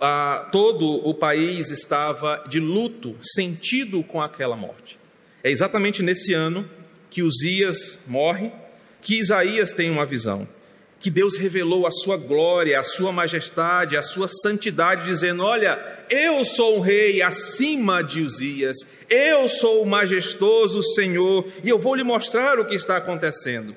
Ah, 0.00 0.48
todo 0.50 1.06
o 1.08 1.14
país 1.14 1.70
estava 1.70 2.44
de 2.48 2.58
luto, 2.58 3.16
sentido 3.22 4.02
com 4.02 4.20
aquela 4.20 4.56
morte. 4.56 4.98
É 5.44 5.52
exatamente 5.52 6.02
nesse 6.02 6.34
ano 6.34 6.68
que 7.08 7.22
Uzias 7.22 8.00
morre, 8.08 8.50
que 9.00 9.20
Isaías 9.20 9.72
tem 9.72 9.88
uma 9.88 10.04
visão 10.04 10.48
que 11.00 11.10
Deus 11.10 11.36
revelou 11.36 11.86
a 11.86 11.90
sua 11.90 12.16
glória, 12.16 12.78
a 12.78 12.84
sua 12.84 13.12
majestade, 13.12 13.96
a 13.96 14.02
sua 14.02 14.28
santidade, 14.28 15.04
dizendo: 15.04 15.44
Olha, 15.44 15.78
eu 16.10 16.44
sou 16.44 16.78
um 16.78 16.80
rei 16.80 17.22
acima 17.22 18.02
de 18.02 18.20
Uzias, 18.20 18.78
eu 19.08 19.48
sou 19.48 19.82
o 19.82 19.86
majestoso 19.86 20.82
Senhor, 20.94 21.46
e 21.62 21.68
eu 21.68 21.78
vou 21.78 21.94
lhe 21.94 22.04
mostrar 22.04 22.58
o 22.58 22.64
que 22.64 22.74
está 22.74 22.96
acontecendo. 22.96 23.76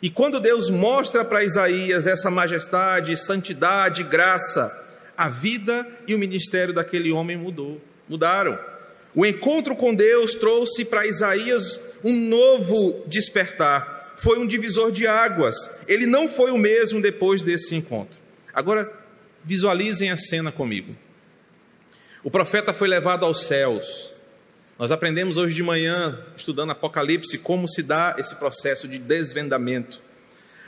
E 0.00 0.10
quando 0.10 0.40
Deus 0.40 0.68
mostra 0.68 1.24
para 1.24 1.44
Isaías 1.44 2.06
essa 2.06 2.30
majestade, 2.30 3.16
santidade, 3.16 4.02
graça, 4.02 4.76
a 5.16 5.28
vida 5.28 5.86
e 6.08 6.14
o 6.14 6.18
ministério 6.18 6.74
daquele 6.74 7.12
homem 7.12 7.36
mudou, 7.36 7.80
mudaram. 8.08 8.58
O 9.14 9.26
encontro 9.26 9.76
com 9.76 9.94
Deus 9.94 10.34
trouxe 10.34 10.84
para 10.84 11.06
Isaías 11.06 11.78
um 12.02 12.16
novo 12.16 13.04
despertar 13.06 13.91
foi 14.22 14.38
um 14.38 14.46
divisor 14.46 14.92
de 14.92 15.04
águas. 15.04 15.56
Ele 15.88 16.06
não 16.06 16.28
foi 16.28 16.52
o 16.52 16.56
mesmo 16.56 17.02
depois 17.02 17.42
desse 17.42 17.74
encontro. 17.74 18.16
Agora, 18.54 18.90
visualizem 19.44 20.10
a 20.10 20.16
cena 20.16 20.52
comigo. 20.52 20.96
O 22.22 22.30
profeta 22.30 22.72
foi 22.72 22.86
levado 22.86 23.26
aos 23.26 23.46
céus. 23.46 24.14
Nós 24.78 24.92
aprendemos 24.92 25.36
hoje 25.38 25.56
de 25.56 25.62
manhã, 25.64 26.24
estudando 26.36 26.70
Apocalipse, 26.70 27.36
como 27.36 27.68
se 27.68 27.82
dá 27.82 28.14
esse 28.16 28.36
processo 28.36 28.86
de 28.86 28.96
desvendamento. 28.96 30.00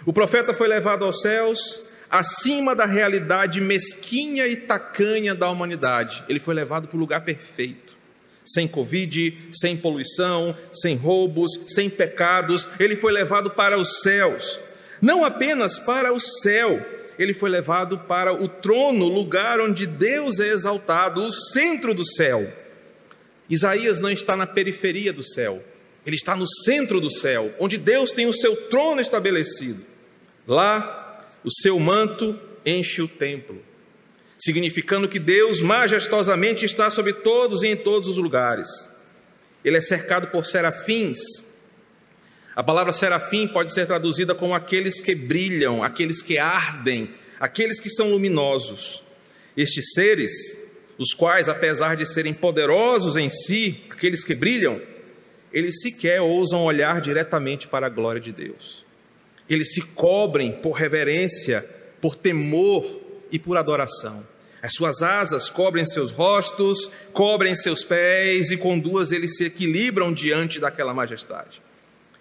O 0.04 0.12
profeta 0.12 0.52
foi 0.52 0.66
levado 0.66 1.04
aos 1.04 1.20
céus, 1.20 1.88
acima 2.10 2.74
da 2.74 2.86
realidade 2.86 3.60
mesquinha 3.60 4.48
e 4.48 4.56
tacanha 4.56 5.32
da 5.32 5.48
humanidade. 5.48 6.24
Ele 6.28 6.40
foi 6.40 6.54
levado 6.54 6.88
para 6.88 6.96
o 6.96 7.00
lugar 7.00 7.20
perfeito 7.20 7.94
sem 8.44 8.68
Covid, 8.68 9.48
sem 9.52 9.76
poluição, 9.76 10.56
sem 10.72 10.96
roubos, 10.96 11.58
sem 11.66 11.88
pecados, 11.88 12.68
ele 12.78 12.96
foi 12.96 13.12
levado 13.12 13.50
para 13.50 13.78
os 13.78 14.02
céus. 14.02 14.60
Não 15.00 15.24
apenas 15.24 15.78
para 15.78 16.12
o 16.12 16.20
céu, 16.20 16.84
ele 17.18 17.32
foi 17.32 17.48
levado 17.48 17.98
para 18.00 18.32
o 18.32 18.48
trono, 18.48 19.08
lugar 19.08 19.60
onde 19.60 19.86
Deus 19.86 20.38
é 20.40 20.48
exaltado, 20.48 21.22
o 21.22 21.32
centro 21.32 21.94
do 21.94 22.04
céu. 22.04 22.52
Isaías 23.48 24.00
não 24.00 24.10
está 24.10 24.36
na 24.36 24.46
periferia 24.46 25.12
do 25.12 25.22
céu, 25.22 25.62
ele 26.06 26.16
está 26.16 26.36
no 26.36 26.46
centro 26.46 27.00
do 27.00 27.10
céu, 27.10 27.54
onde 27.58 27.78
Deus 27.78 28.12
tem 28.12 28.26
o 28.26 28.32
seu 28.32 28.68
trono 28.68 29.00
estabelecido. 29.00 29.84
Lá, 30.46 31.24
o 31.42 31.50
seu 31.50 31.78
manto 31.78 32.38
enche 32.64 33.00
o 33.00 33.08
templo 33.08 33.62
significando 34.44 35.08
que 35.08 35.18
Deus 35.18 35.62
majestosamente 35.62 36.66
está 36.66 36.90
sobre 36.90 37.14
todos 37.14 37.62
e 37.62 37.68
em 37.68 37.76
todos 37.76 38.08
os 38.08 38.18
lugares. 38.18 38.68
Ele 39.64 39.78
é 39.78 39.80
cercado 39.80 40.28
por 40.28 40.44
serafins. 40.44 41.18
A 42.54 42.62
palavra 42.62 42.92
serafim 42.92 43.48
pode 43.48 43.72
ser 43.72 43.86
traduzida 43.86 44.34
como 44.34 44.54
aqueles 44.54 45.00
que 45.00 45.14
brilham, 45.14 45.82
aqueles 45.82 46.20
que 46.20 46.36
ardem, 46.36 47.10
aqueles 47.40 47.80
que 47.80 47.88
são 47.88 48.10
luminosos. 48.10 49.02
Estes 49.56 49.94
seres, 49.94 50.32
os 50.98 51.14
quais, 51.14 51.48
apesar 51.48 51.96
de 51.96 52.04
serem 52.04 52.34
poderosos 52.34 53.16
em 53.16 53.30
si, 53.30 53.84
aqueles 53.88 54.22
que 54.22 54.34
brilham, 54.34 54.80
eles 55.52 55.80
sequer 55.80 56.20
ousam 56.20 56.62
olhar 56.64 57.00
diretamente 57.00 57.66
para 57.66 57.86
a 57.86 57.90
glória 57.90 58.20
de 58.20 58.32
Deus. 58.32 58.84
Eles 59.48 59.72
se 59.72 59.80
cobrem 59.80 60.52
por 60.52 60.72
reverência, 60.72 61.62
por 62.00 62.14
temor 62.14 63.00
e 63.32 63.38
por 63.38 63.56
adoração. 63.56 64.33
As 64.64 64.72
suas 64.72 65.02
asas 65.02 65.50
cobrem 65.50 65.84
seus 65.84 66.10
rostos, 66.10 66.90
cobrem 67.12 67.54
seus 67.54 67.84
pés, 67.84 68.50
e 68.50 68.56
com 68.56 68.78
duas 68.78 69.12
eles 69.12 69.36
se 69.36 69.44
equilibram 69.44 70.10
diante 70.10 70.58
daquela 70.58 70.94
majestade. 70.94 71.60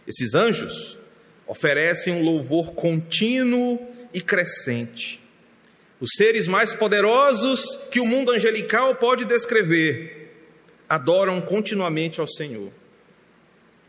Esses 0.06 0.36
anjos 0.36 0.98
oferecem 1.48 2.12
um 2.12 2.22
louvor 2.22 2.74
contínuo 2.74 3.80
e 4.14 4.20
crescente. 4.20 5.24
Os 6.02 6.10
seres 6.18 6.46
mais 6.46 6.74
poderosos 6.74 7.64
que 7.90 8.02
o 8.02 8.06
mundo 8.06 8.34
angelical 8.34 8.94
pode 8.96 9.24
descrever 9.24 10.36
adoram 10.90 11.40
continuamente 11.40 12.20
ao 12.20 12.28
Senhor. 12.28 12.74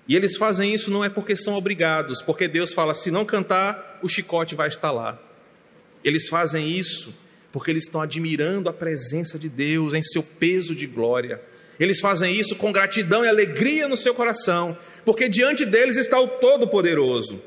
E 0.07 0.15
eles 0.15 0.37
fazem 0.37 0.73
isso 0.73 0.93
não 0.93 1.05
é 1.05 1.09
porque 1.09 1.35
são 1.35 1.55
obrigados, 1.55 2.23
porque 2.23 2.47
Deus 2.47 2.73
fala: 2.73 2.95
se 2.95 3.11
não 3.11 3.25
cantar, 3.25 3.99
o 4.01 4.09
chicote 4.09 4.55
vai 4.55 4.69
estar 4.69 4.93
lá. 4.93 5.21
Eles 6.05 6.29
fazem 6.29 6.69
isso 6.69 7.24
porque 7.55 7.71
eles 7.71 7.85
estão 7.85 8.01
admirando 8.01 8.69
a 8.69 8.73
presença 8.73 9.39
de 9.39 9.49
Deus 9.49 9.95
em 9.95 10.03
seu 10.03 10.25
peso 10.25 10.75
de 10.75 10.89
glória. 10.89 11.41
Eles 11.79 12.01
fazem 12.01 12.35
isso 12.35 12.57
com 12.57 12.73
gratidão 12.73 13.25
e 13.25 13.29
alegria 13.29 13.87
no 13.87 13.97
seu 13.97 14.13
coração, 14.13 14.77
porque 15.05 15.29
diante 15.29 15.65
deles 15.65 15.97
está 15.97 16.19
o 16.19 16.27
Todo-Poderoso. 16.27 17.41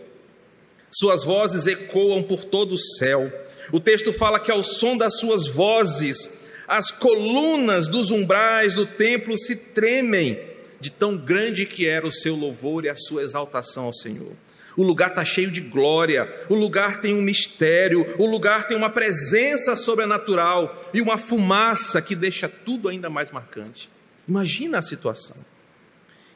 Suas 0.89 1.25
vozes 1.25 1.67
ecoam 1.67 2.23
por 2.23 2.45
todo 2.45 2.75
o 2.75 2.79
céu. 2.79 3.29
O 3.69 3.81
texto 3.81 4.13
fala 4.13 4.39
que 4.39 4.49
ao 4.49 4.63
som 4.63 4.95
das 4.95 5.19
suas 5.19 5.45
vozes, 5.45 6.39
as 6.69 6.89
colunas 6.89 7.89
dos 7.89 8.09
umbrais 8.09 8.75
do 8.75 8.85
templo 8.85 9.37
se 9.37 9.57
tremem, 9.57 10.39
de 10.79 10.89
tão 10.89 11.17
grande 11.17 11.65
que 11.65 11.85
era 11.85 12.07
o 12.07 12.13
seu 12.13 12.33
louvor 12.33 12.85
e 12.85 12.89
a 12.89 12.95
sua 12.95 13.23
exaltação 13.23 13.83
ao 13.83 13.93
Senhor. 13.93 14.31
O 14.77 14.83
lugar 14.83 15.09
está 15.09 15.25
cheio 15.25 15.49
de 15.49 15.59
glória, 15.59 16.31
o 16.47 16.53
lugar 16.53 17.01
tem 17.01 17.15
um 17.15 17.21
mistério, 17.21 18.05
o 18.19 18.27
lugar 18.27 18.67
tem 18.67 18.77
uma 18.77 18.91
presença 18.91 19.75
sobrenatural 19.75 20.89
e 20.93 21.01
uma 21.01 21.17
fumaça 21.17 21.99
que 21.99 22.15
deixa 22.15 22.47
tudo 22.47 22.87
ainda 22.87 23.09
mais 23.09 23.31
marcante. 23.31 23.89
Imagina 24.29 24.77
a 24.77 24.83
situação. 24.83 25.37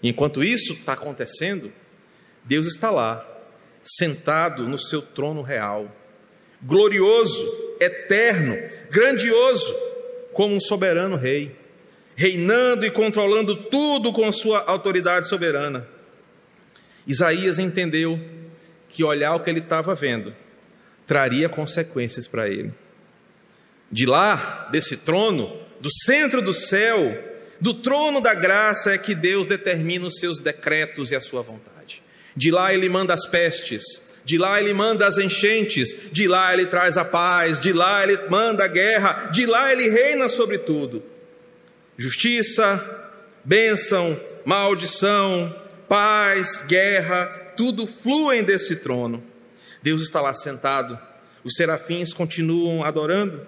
Enquanto 0.01 0.43
isso 0.43 0.73
está 0.73 0.93
acontecendo, 0.93 1.71
Deus 2.43 2.65
está 2.65 2.89
lá, 2.89 3.23
sentado 3.83 4.67
no 4.67 4.79
seu 4.79 5.03
trono 5.03 5.43
real, 5.43 5.95
glorioso, 6.63 7.75
eterno, 7.79 8.57
grandioso, 8.89 9.71
como 10.33 10.55
um 10.55 10.59
soberano 10.59 11.15
rei, 11.15 11.55
reinando 12.15 12.87
e 12.87 12.91
controlando 12.91 13.55
tudo 13.55 14.11
com 14.11 14.31
sua 14.31 14.63
autoridade 14.65 15.27
soberana. 15.27 15.87
Isaías 17.11 17.59
entendeu 17.59 18.19
que 18.89 19.03
olhar 19.03 19.35
o 19.35 19.39
que 19.39 19.49
ele 19.49 19.59
estava 19.59 19.93
vendo 19.93 20.35
traria 21.05 21.49
consequências 21.49 22.27
para 22.27 22.47
ele. 22.47 22.73
De 23.91 24.05
lá, 24.05 24.69
desse 24.71 24.97
trono, 24.97 25.59
do 25.79 25.89
centro 26.05 26.41
do 26.41 26.53
céu, 26.53 27.21
do 27.59 27.73
trono 27.73 28.21
da 28.21 28.33
graça 28.33 28.93
é 28.93 28.97
que 28.97 29.13
Deus 29.13 29.45
determina 29.45 30.07
os 30.07 30.17
seus 30.17 30.39
decretos 30.39 31.11
e 31.11 31.15
a 31.15 31.21
sua 31.21 31.41
vontade. 31.41 32.01
De 32.35 32.49
lá 32.49 32.73
ele 32.73 32.87
manda 32.87 33.13
as 33.13 33.25
pestes, 33.25 33.83
de 34.23 34.37
lá 34.37 34.59
ele 34.61 34.73
manda 34.73 35.05
as 35.05 35.17
enchentes, 35.17 35.93
de 36.11 36.27
lá 36.27 36.53
ele 36.53 36.67
traz 36.67 36.97
a 36.97 37.03
paz, 37.03 37.59
de 37.59 37.73
lá 37.73 38.03
ele 38.03 38.17
manda 38.29 38.63
a 38.63 38.67
guerra, 38.67 39.29
de 39.33 39.45
lá 39.45 39.71
ele 39.71 39.89
reina 39.89 40.29
sobre 40.29 40.59
tudo. 40.59 41.03
Justiça, 41.97 43.11
bênção, 43.43 44.19
maldição, 44.45 45.53
paz, 45.91 46.63
guerra, 46.65 47.25
tudo 47.57 47.85
fluem 47.85 48.45
desse 48.45 48.77
trono. 48.77 49.21
Deus 49.83 50.01
está 50.01 50.21
lá 50.21 50.33
sentado, 50.33 50.97
os 51.43 51.55
serafins 51.55 52.13
continuam 52.13 52.81
adorando, 52.81 53.45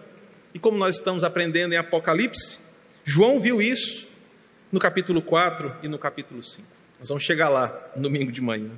e 0.53 0.59
como 0.59 0.77
nós 0.77 0.97
estamos 0.97 1.23
aprendendo 1.23 1.71
em 1.73 1.77
Apocalipse, 1.77 2.59
João 3.05 3.39
viu 3.39 3.61
isso 3.61 4.09
no 4.73 4.77
capítulo 4.77 5.21
4 5.21 5.73
e 5.83 5.87
no 5.87 5.97
capítulo 5.97 6.43
5. 6.43 6.67
Nós 6.99 7.07
vamos 7.07 7.23
chegar 7.23 7.47
lá 7.47 7.91
no 7.95 8.03
domingo 8.03 8.29
de 8.29 8.41
manhã. 8.41 8.71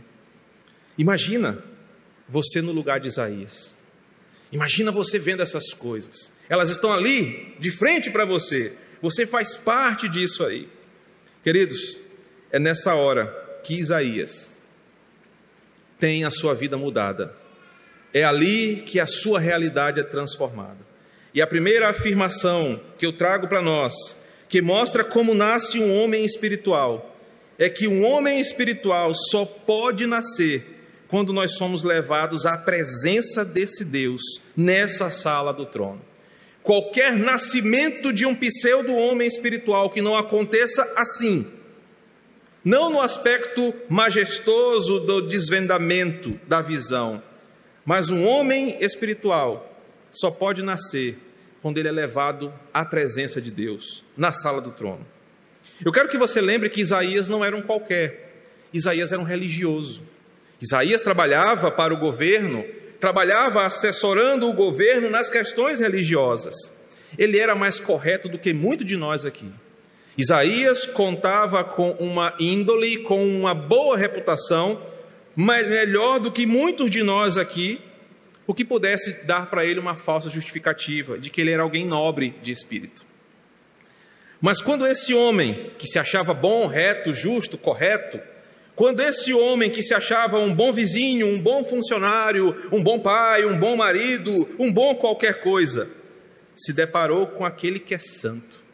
Imagina 0.95 1.57
você 2.29 2.61
no 2.61 2.71
lugar 2.71 2.99
de 2.99 3.07
Isaías. 3.07 3.75
Imagina 4.51 4.91
você 4.91 5.17
vendo 5.17 5.41
essas 5.41 5.73
coisas. 5.73 6.31
Elas 6.47 6.69
estão 6.69 6.93
ali, 6.93 7.55
de 7.59 7.71
frente 7.71 8.11
para 8.11 8.25
você. 8.25 8.73
Você 9.01 9.25
faz 9.25 9.57
parte 9.57 10.07
disso 10.07 10.45
aí. 10.45 10.69
Queridos, 11.43 11.97
é 12.51 12.59
nessa 12.59 12.93
hora 12.93 13.44
que 13.65 13.73
Isaías 13.73 14.51
tem 15.99 16.23
a 16.23 16.29
sua 16.29 16.53
vida 16.53 16.77
mudada. 16.77 17.35
É 18.13 18.23
ali 18.23 18.83
que 18.85 18.99
a 18.99 19.07
sua 19.07 19.39
realidade 19.39 19.99
é 19.99 20.03
transformada. 20.03 20.77
E 21.33 21.41
a 21.41 21.47
primeira 21.47 21.89
afirmação 21.89 22.79
que 22.95 23.05
eu 23.05 23.11
trago 23.11 23.47
para 23.47 23.63
nós, 23.63 24.23
que 24.47 24.61
mostra 24.61 25.03
como 25.03 25.33
nasce 25.33 25.79
um 25.79 25.99
homem 25.99 26.23
espiritual, 26.23 27.17
é 27.57 27.67
que 27.67 27.87
um 27.87 28.05
homem 28.05 28.39
espiritual 28.39 29.11
só 29.15 29.43
pode 29.45 30.05
nascer 30.05 30.79
quando 31.07 31.33
nós 31.33 31.53
somos 31.53 31.83
levados 31.83 32.45
à 32.45 32.57
presença 32.57 33.43
desse 33.43 33.83
Deus 33.83 34.21
nessa 34.55 35.09
sala 35.09 35.51
do 35.51 35.65
trono. 35.65 36.01
Qualquer 36.61 37.13
nascimento 37.13 38.13
de 38.13 38.27
um 38.27 38.35
pseudo-homem 38.35 39.27
espiritual 39.27 39.89
que 39.89 40.01
não 40.01 40.15
aconteça 40.15 40.93
assim, 40.95 41.51
não 42.65 42.89
no 42.89 42.99
aspecto 42.99 43.71
majestoso 43.87 44.99
do 45.01 45.21
desvendamento 45.21 46.39
da 46.47 46.63
visão, 46.63 47.21
mas 47.85 48.09
um 48.09 48.25
homem 48.25 48.83
espiritual 48.83 49.71
só 50.11 50.31
pode 50.31 50.63
nascer 50.63 51.19
quando 51.61 51.77
ele 51.77 51.87
é 51.87 51.91
levado 51.91 52.51
à 52.73 52.83
presença 52.83 53.39
de 53.39 53.51
Deus, 53.51 54.03
na 54.17 54.31
sala 54.31 54.59
do 54.59 54.71
trono. 54.71 55.05
Eu 55.83 55.91
quero 55.91 56.09
que 56.09 56.17
você 56.17 56.41
lembre 56.41 56.69
que 56.71 56.81
Isaías 56.81 57.27
não 57.27 57.45
era 57.45 57.55
um 57.55 57.61
qualquer, 57.61 58.33
Isaías 58.73 59.11
era 59.11 59.21
um 59.21 59.25
religioso. 59.25 60.01
Isaías 60.59 61.01
trabalhava 61.01 61.69
para 61.69 61.93
o 61.93 61.97
governo, 61.97 62.65
trabalhava 62.99 63.63
assessorando 63.63 64.49
o 64.49 64.53
governo 64.53 65.07
nas 65.07 65.29
questões 65.29 65.79
religiosas. 65.79 66.55
Ele 67.15 67.37
era 67.37 67.53
mais 67.53 67.79
correto 67.79 68.27
do 68.27 68.39
que 68.39 68.53
muito 68.53 68.83
de 68.83 68.97
nós 68.97 69.23
aqui. 69.23 69.51
Isaías 70.17 70.85
contava 70.85 71.63
com 71.63 71.91
uma 71.91 72.33
índole, 72.39 72.97
com 72.99 73.25
uma 73.27 73.53
boa 73.53 73.97
reputação, 73.97 74.81
melhor 75.35 76.19
do 76.19 76.31
que 76.31 76.45
muitos 76.45 76.89
de 76.89 77.03
nós 77.03 77.37
aqui, 77.37 77.81
o 78.47 78.53
que 78.53 78.63
pudesse 78.63 79.25
dar 79.25 79.49
para 79.49 79.65
ele 79.65 79.79
uma 79.79 79.95
falsa 79.95 80.29
justificativa 80.29 81.17
de 81.17 81.29
que 81.29 81.41
ele 81.41 81.51
era 81.51 81.63
alguém 81.63 81.85
nobre 81.85 82.35
de 82.41 82.51
espírito. 82.51 83.05
Mas 84.39 84.61
quando 84.61 84.85
esse 84.85 85.13
homem, 85.13 85.71
que 85.77 85.87
se 85.87 85.97
achava 85.97 86.33
bom, 86.33 86.67
reto, 86.67 87.13
justo, 87.13 87.57
correto, 87.57 88.19
quando 88.75 88.99
esse 88.99 89.33
homem 89.33 89.69
que 89.69 89.81
se 89.81 89.93
achava 89.93 90.37
um 90.37 90.53
bom 90.53 90.71
vizinho, 90.71 91.27
um 91.27 91.41
bom 91.41 91.63
funcionário, 91.63 92.69
um 92.71 92.83
bom 92.83 92.99
pai, 92.99 93.45
um 93.45 93.57
bom 93.57 93.75
marido, 93.75 94.47
um 94.59 94.71
bom 94.71 94.93
qualquer 94.95 95.41
coisa, 95.41 95.89
se 96.55 96.73
deparou 96.73 97.27
com 97.27 97.45
aquele 97.45 97.79
que 97.79 97.95
é 97.95 97.99
santo, 97.99 98.64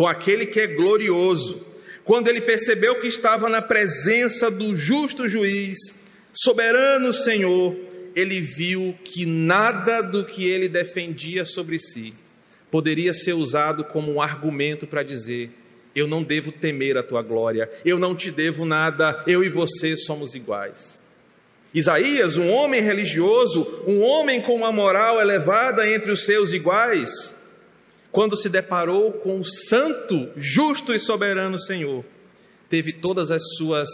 com 0.00 0.06
aquele 0.06 0.46
que 0.46 0.58
é 0.58 0.66
glorioso, 0.66 1.62
quando 2.04 2.28
ele 2.28 2.40
percebeu 2.40 2.98
que 2.98 3.06
estava 3.06 3.50
na 3.50 3.60
presença 3.60 4.50
do 4.50 4.74
justo 4.74 5.28
juiz, 5.28 5.76
soberano 6.32 7.12
Senhor, 7.12 7.76
ele 8.16 8.40
viu 8.40 8.96
que 9.04 9.26
nada 9.26 10.00
do 10.00 10.24
que 10.24 10.46
ele 10.46 10.70
defendia 10.70 11.44
sobre 11.44 11.78
si 11.78 12.14
poderia 12.70 13.12
ser 13.12 13.34
usado 13.34 13.84
como 13.84 14.10
um 14.10 14.22
argumento 14.22 14.86
para 14.86 15.02
dizer: 15.02 15.50
eu 15.94 16.06
não 16.06 16.22
devo 16.22 16.50
temer 16.50 16.96
a 16.96 17.02
tua 17.02 17.20
glória, 17.20 17.70
eu 17.84 17.98
não 17.98 18.14
te 18.14 18.30
devo 18.30 18.64
nada, 18.64 19.22
eu 19.26 19.44
e 19.44 19.50
você 19.50 19.98
somos 19.98 20.34
iguais. 20.34 21.02
Isaías, 21.74 22.38
um 22.38 22.50
homem 22.50 22.80
religioso, 22.80 23.84
um 23.86 24.00
homem 24.00 24.40
com 24.40 24.54
uma 24.54 24.72
moral 24.72 25.20
elevada 25.20 25.86
entre 25.86 26.10
os 26.10 26.24
seus 26.24 26.54
iguais, 26.54 27.38
quando 28.12 28.36
se 28.36 28.48
deparou 28.48 29.12
com 29.12 29.38
o 29.38 29.44
santo, 29.44 30.30
justo 30.36 30.92
e 30.92 30.98
soberano 30.98 31.58
Senhor, 31.58 32.04
teve 32.68 32.92
todas 32.92 33.30
as 33.30 33.42
suas 33.56 33.88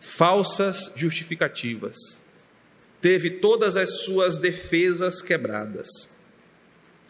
falsas 0.00 0.92
justificativas, 0.96 1.96
teve 3.00 3.30
todas 3.30 3.76
as 3.76 4.02
suas 4.04 4.36
defesas 4.36 5.20
quebradas, 5.20 5.88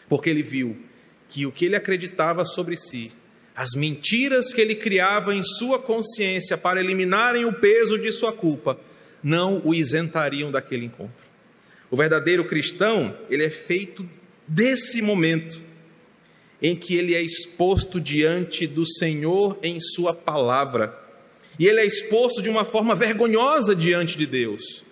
porque 0.09 0.29
ele 0.29 0.43
viu 0.43 0.77
que 1.29 1.45
o 1.45 1.51
que 1.51 1.65
ele 1.65 1.75
acreditava 1.75 2.45
sobre 2.45 2.77
si 2.77 3.11
as 3.55 3.69
mentiras 3.73 4.53
que 4.53 4.59
ele 4.59 4.75
criava 4.75 5.33
em 5.33 5.41
sua 5.41 5.79
consciência 5.79 6.57
para 6.57 6.81
eliminarem 6.81 7.45
o 7.45 7.53
peso 7.53 7.97
de 7.97 8.11
sua 8.11 8.33
culpa, 8.33 8.77
não 9.23 9.61
o 9.63 9.73
isentariam 9.73 10.51
daquele 10.51 10.85
encontro. 10.85 11.25
O 11.89 11.95
verdadeiro 11.95 12.43
cristão, 12.43 13.17
ele 13.29 13.45
é 13.45 13.49
feito 13.49 14.07
desse 14.45 15.01
momento 15.01 15.61
em 16.65 16.75
que 16.75 16.95
ele 16.95 17.13
é 17.13 17.21
exposto 17.21 18.01
diante 18.01 18.65
do 18.65 18.87
Senhor 18.87 19.55
em 19.61 19.79
sua 19.79 20.15
palavra. 20.15 20.97
E 21.59 21.67
ele 21.67 21.79
é 21.79 21.85
exposto 21.85 22.41
de 22.41 22.49
uma 22.49 22.65
forma 22.65 22.95
vergonhosa 22.95 23.75
diante 23.75 24.17
de 24.17 24.25
Deus. 24.25 24.83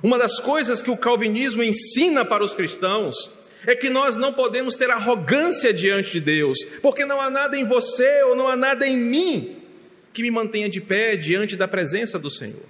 Uma 0.00 0.16
das 0.16 0.38
coisas 0.38 0.80
que 0.80 0.90
o 0.90 0.96
calvinismo 0.96 1.64
ensina 1.64 2.24
para 2.24 2.44
os 2.44 2.54
cristãos 2.54 3.28
é 3.66 3.74
que 3.74 3.90
nós 3.90 4.14
não 4.14 4.32
podemos 4.32 4.76
ter 4.76 4.88
arrogância 4.88 5.74
diante 5.74 6.12
de 6.12 6.20
Deus, 6.20 6.58
porque 6.80 7.04
não 7.04 7.20
há 7.20 7.28
nada 7.28 7.58
em 7.58 7.64
você 7.64 8.22
ou 8.22 8.36
não 8.36 8.46
há 8.46 8.54
nada 8.54 8.86
em 8.86 8.96
mim 8.96 9.56
que 10.12 10.22
me 10.22 10.30
mantenha 10.30 10.68
de 10.68 10.80
pé 10.80 11.16
diante 11.16 11.56
da 11.56 11.66
presença 11.66 12.20
do 12.20 12.30
Senhor. 12.30 12.62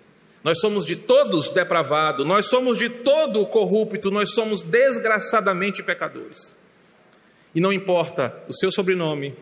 Nós 0.42 0.58
somos 0.60 0.86
de 0.86 0.96
todos 0.96 1.50
depravados, 1.50 2.26
nós 2.26 2.46
somos 2.46 2.78
de 2.78 2.88
todo 2.88 3.44
corrupto, 3.44 4.10
nós 4.10 4.30
somos 4.30 4.62
desgraçadamente 4.62 5.82
pecadores. 5.82 6.58
E 7.54 7.60
não 7.60 7.72
importa 7.72 8.44
o 8.48 8.54
seu 8.54 8.70
sobrenome, 8.70 9.34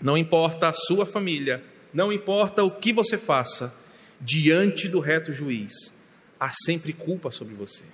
não 0.00 0.16
importa 0.16 0.68
a 0.68 0.72
sua 0.72 1.04
família, 1.04 1.62
não 1.92 2.12
importa 2.12 2.62
o 2.62 2.70
que 2.70 2.92
você 2.92 3.18
faça, 3.18 3.74
diante 4.20 4.88
do 4.88 5.00
reto 5.00 5.32
juiz, 5.32 5.94
há 6.38 6.50
sempre 6.52 6.92
culpa 6.92 7.30
sobre 7.30 7.54
você. 7.54 7.84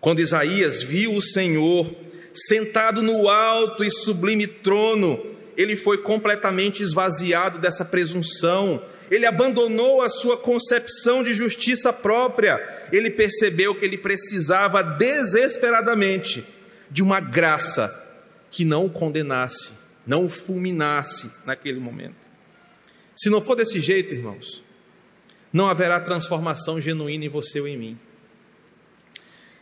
Quando 0.00 0.20
Isaías 0.20 0.82
viu 0.82 1.14
o 1.14 1.22
Senhor 1.22 1.94
sentado 2.32 3.02
no 3.02 3.28
alto 3.28 3.82
e 3.82 3.90
sublime 3.90 4.46
trono, 4.46 5.20
ele 5.56 5.76
foi 5.76 5.98
completamente 5.98 6.82
esvaziado 6.82 7.58
dessa 7.58 7.84
presunção, 7.84 8.82
ele 9.10 9.26
abandonou 9.26 10.00
a 10.00 10.08
sua 10.08 10.36
concepção 10.36 11.22
de 11.22 11.34
justiça 11.34 11.92
própria, 11.92 12.86
ele 12.92 13.10
percebeu 13.10 13.74
que 13.74 13.84
ele 13.84 13.98
precisava 13.98 14.82
desesperadamente 14.82 16.46
de 16.90 17.02
uma 17.02 17.20
graça 17.20 17.99
que 18.50 18.64
não 18.64 18.86
o 18.86 18.90
condenasse, 18.90 19.74
não 20.06 20.24
o 20.24 20.30
fulminasse 20.30 21.30
naquele 21.46 21.78
momento. 21.78 22.28
Se 23.14 23.28
não 23.28 23.40
for 23.40 23.54
desse 23.54 23.80
jeito, 23.80 24.14
irmãos, 24.14 24.62
não 25.52 25.68
haverá 25.68 26.00
transformação 26.00 26.80
genuína 26.80 27.26
em 27.26 27.28
você 27.28 27.60
ou 27.60 27.68
em 27.68 27.76
mim. 27.76 27.98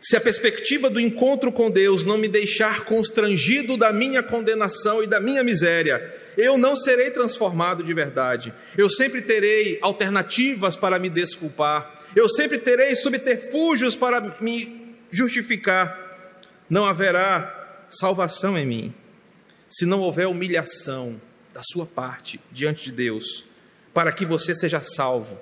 Se 0.00 0.16
a 0.16 0.20
perspectiva 0.20 0.88
do 0.88 1.00
encontro 1.00 1.50
com 1.50 1.70
Deus 1.70 2.04
não 2.04 2.16
me 2.16 2.28
deixar 2.28 2.84
constrangido 2.84 3.76
da 3.76 3.92
minha 3.92 4.22
condenação 4.22 5.02
e 5.02 5.06
da 5.06 5.18
minha 5.18 5.42
miséria, 5.42 6.14
eu 6.36 6.56
não 6.56 6.76
serei 6.76 7.10
transformado 7.10 7.82
de 7.82 7.92
verdade. 7.92 8.54
Eu 8.76 8.88
sempre 8.88 9.22
terei 9.22 9.78
alternativas 9.82 10.76
para 10.76 10.98
me 10.98 11.10
desculpar. 11.10 12.04
Eu 12.14 12.28
sempre 12.28 12.58
terei 12.58 12.94
subterfúgios 12.94 13.96
para 13.96 14.36
me 14.40 14.96
justificar. 15.10 16.06
não 16.70 16.84
haverá 16.84 17.57
salvação 17.90 18.56
em 18.56 18.66
mim, 18.66 18.94
se 19.68 19.84
não 19.84 20.00
houver 20.00 20.26
humilhação 20.26 21.20
da 21.52 21.60
sua 21.62 21.86
parte 21.86 22.40
diante 22.52 22.84
de 22.84 22.92
Deus, 22.92 23.44
para 23.92 24.12
que 24.12 24.24
você 24.24 24.54
seja 24.54 24.80
salvo. 24.80 25.38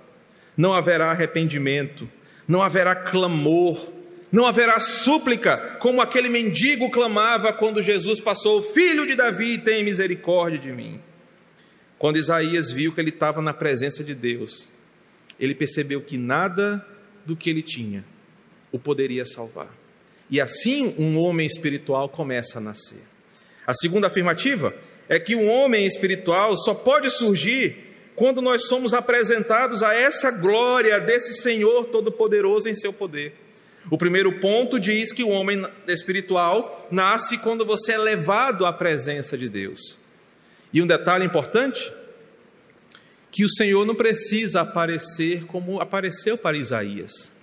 Não 0.57 0.73
haverá 0.73 1.11
arrependimento, 1.11 2.09
não 2.49 2.63
haverá 2.63 2.95
clamor, 2.95 3.93
não 4.33 4.47
haverá 4.47 4.81
súplica, 4.81 5.77
como 5.79 6.01
aquele 6.01 6.29
mendigo 6.29 6.91
clamava 6.91 7.53
quando 7.53 7.83
Jesus 7.83 8.19
passou: 8.19 8.63
Filho 8.63 9.07
de 9.07 9.15
Davi, 9.15 9.59
tem 9.59 9.85
misericórdia 9.85 10.59
de 10.59 10.73
mim. 10.73 11.01
Quando 11.99 12.19
Isaías 12.19 12.71
viu 12.71 12.93
que 12.93 13.01
ele 13.01 13.11
estava 13.11 13.41
na 13.41 13.55
presença 13.55 14.05
de 14.05 14.15
Deus, 14.15 14.71
ele 15.39 15.55
percebeu 15.55 16.01
que 16.01 16.19
nada 16.19 16.87
do 17.25 17.37
que 17.37 17.51
ele 17.51 17.63
tinha 17.63 18.05
o 18.73 18.79
poderia 18.79 19.25
salvar. 19.25 19.69
E 20.31 20.41
assim 20.41 20.95
um 20.99 21.21
homem 21.21 21.47
espiritual 21.47 22.09
começa 22.09 22.59
a 22.59 22.61
nascer. 22.61 23.03
A 23.67 23.75
segunda 23.75 24.07
afirmativa 24.07 24.75
é 25.09 25.19
que 25.19 25.37
um 25.37 25.49
homem 25.49 25.87
espiritual 25.87 26.57
só 26.57 26.75
pode 26.75 27.11
surgir 27.11 27.85
quando 28.15 28.41
nós 28.41 28.67
somos 28.67 28.95
apresentados 28.95 29.83
a 29.83 29.95
essa 29.95 30.31
glória 30.31 30.99
desse 30.99 31.35
Senhor 31.35 31.87
Todo-Poderoso 31.87 32.69
em 32.69 32.75
seu 32.75 32.93
poder. 32.93 33.35
O 33.91 33.99
primeiro 33.99 34.41
ponto 34.41 34.81
diz 34.81 35.13
que 35.13 35.23
o 35.23 35.29
homem 35.29 35.65
espiritual 35.87 36.89
nasce 36.91 37.39
quando 37.39 37.65
você 37.65 37.93
é 37.93 37.99
levado 37.99 38.67
à 38.67 38.73
presença 38.73 39.39
de 39.39 39.49
Deus. 39.49 39.99
E 40.73 40.83
um 40.83 40.87
detalhe 40.87 41.25
importante: 41.25 41.93
que 43.31 43.45
o 43.45 43.51
Senhor 43.51 43.85
não 43.85 43.95
precisa 43.95 44.63
aparecer 44.63 45.45
como 45.45 45.81
apareceu 45.81 46.37
para 46.37 46.57
Isaías. 46.57 47.36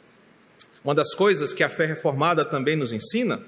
Uma 0.83 0.93
das 0.93 1.13
coisas 1.13 1.53
que 1.53 1.63
a 1.63 1.69
fé 1.69 1.85
reformada 1.85 2.43
também 2.43 2.75
nos 2.75 2.91
ensina 2.91 3.41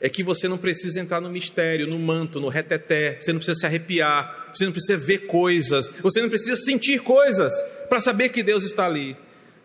é 0.00 0.08
que 0.08 0.22
você 0.22 0.48
não 0.48 0.58
precisa 0.58 0.98
entrar 0.98 1.20
no 1.20 1.30
mistério, 1.30 1.86
no 1.86 1.98
manto, 1.98 2.40
no 2.40 2.48
reteté, 2.48 3.18
você 3.20 3.32
não 3.32 3.38
precisa 3.38 3.60
se 3.60 3.64
arrepiar, 3.64 4.50
você 4.52 4.64
não 4.64 4.72
precisa 4.72 4.98
ver 4.98 5.26
coisas, 5.26 5.88
você 6.02 6.20
não 6.20 6.28
precisa 6.28 6.56
sentir 6.56 7.00
coisas 7.02 7.54
para 7.88 8.00
saber 8.00 8.30
que 8.30 8.42
Deus 8.42 8.64
está 8.64 8.84
ali. 8.84 9.16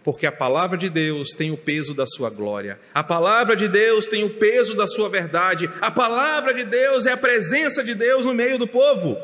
Porque 0.03 0.25
a 0.25 0.31
palavra 0.31 0.77
de 0.77 0.89
Deus 0.89 1.31
tem 1.31 1.51
o 1.51 1.57
peso 1.57 1.93
da 1.93 2.05
sua 2.05 2.29
glória, 2.29 2.79
a 2.93 3.03
palavra 3.03 3.55
de 3.55 3.67
Deus 3.67 4.05
tem 4.05 4.23
o 4.23 4.29
peso 4.29 4.75
da 4.75 4.88
sua 4.88 5.10
verdade, 5.10 5.69
a 5.81 5.91
palavra 5.91 6.53
de 6.53 6.63
Deus 6.63 7.05
é 7.07 7.12
a 7.12 7.17
presença 7.17 7.83
de 7.83 7.95
Deus 7.95 8.23
no 8.23 8.33
meio 8.33 8.60
do 8.60 8.67
povo. 8.67 9.17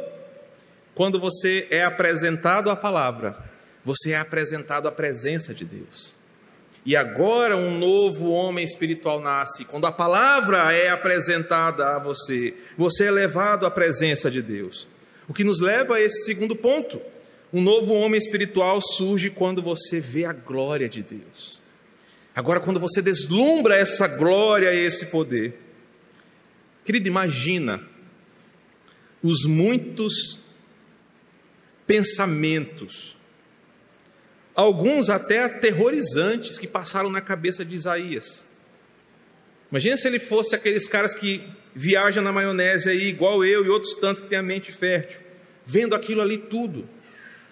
Quando 0.95 1.19
você 1.19 1.67
é 1.69 1.83
apresentado 1.83 2.69
à 2.69 2.75
palavra, 2.75 3.37
você 3.85 4.11
é 4.11 4.17
apresentado 4.17 4.87
à 4.87 4.91
presença 4.91 5.53
de 5.53 5.63
Deus. 5.63 6.22
E 6.85 6.95
agora 6.97 7.55
um 7.55 7.77
novo 7.77 8.29
homem 8.31 8.63
espiritual 8.63 9.21
nasce. 9.21 9.63
Quando 9.63 9.87
a 9.87 9.91
palavra 9.91 10.73
é 10.73 10.89
apresentada 10.89 11.95
a 11.95 11.99
você, 11.99 12.53
você 12.77 13.05
é 13.05 13.11
levado 13.11 13.65
à 13.65 13.71
presença 13.71 14.29
de 14.29 14.41
Deus. 14.41 14.87
O 15.27 15.33
que 15.33 15.43
nos 15.43 15.61
leva 15.61 15.95
a 15.95 16.01
esse 16.01 16.25
segundo 16.25 16.55
ponto. 16.55 17.01
Um 17.53 17.61
novo 17.61 17.93
homem 17.93 18.17
espiritual 18.17 18.81
surge 18.81 19.29
quando 19.29 19.61
você 19.61 20.01
vê 20.01 20.25
a 20.25 20.33
glória 20.33 20.89
de 20.89 21.03
Deus. 21.03 21.61
Agora, 22.35 22.59
quando 22.59 22.79
você 22.79 23.01
deslumbra 23.01 23.75
essa 23.75 24.07
glória 24.07 24.73
e 24.73 24.85
esse 24.85 25.05
poder, 25.05 25.59
querido, 26.83 27.07
imagina 27.07 27.81
os 29.21 29.45
muitos 29.45 30.39
pensamentos, 31.85 33.15
alguns 34.55 35.09
até 35.09 35.43
aterrorizantes, 35.43 36.57
que 36.57 36.67
passaram 36.67 37.09
na 37.09 37.21
cabeça 37.21 37.65
de 37.65 37.73
Isaías. 37.73 38.45
Imagina 39.71 39.97
se 39.97 40.07
ele 40.07 40.19
fosse 40.19 40.55
aqueles 40.55 40.87
caras 40.87 41.13
que 41.13 41.43
viajam 41.75 42.23
na 42.23 42.31
maionese 42.31 42.89
aí, 42.89 43.07
igual 43.07 43.43
eu 43.43 43.65
e 43.65 43.69
outros 43.69 43.95
tantos 43.95 44.21
que 44.21 44.29
têm 44.29 44.37
a 44.37 44.43
mente 44.43 44.71
fértil, 44.71 45.19
vendo 45.65 45.95
aquilo 45.95 46.21
ali 46.21 46.37
tudo. 46.37 46.87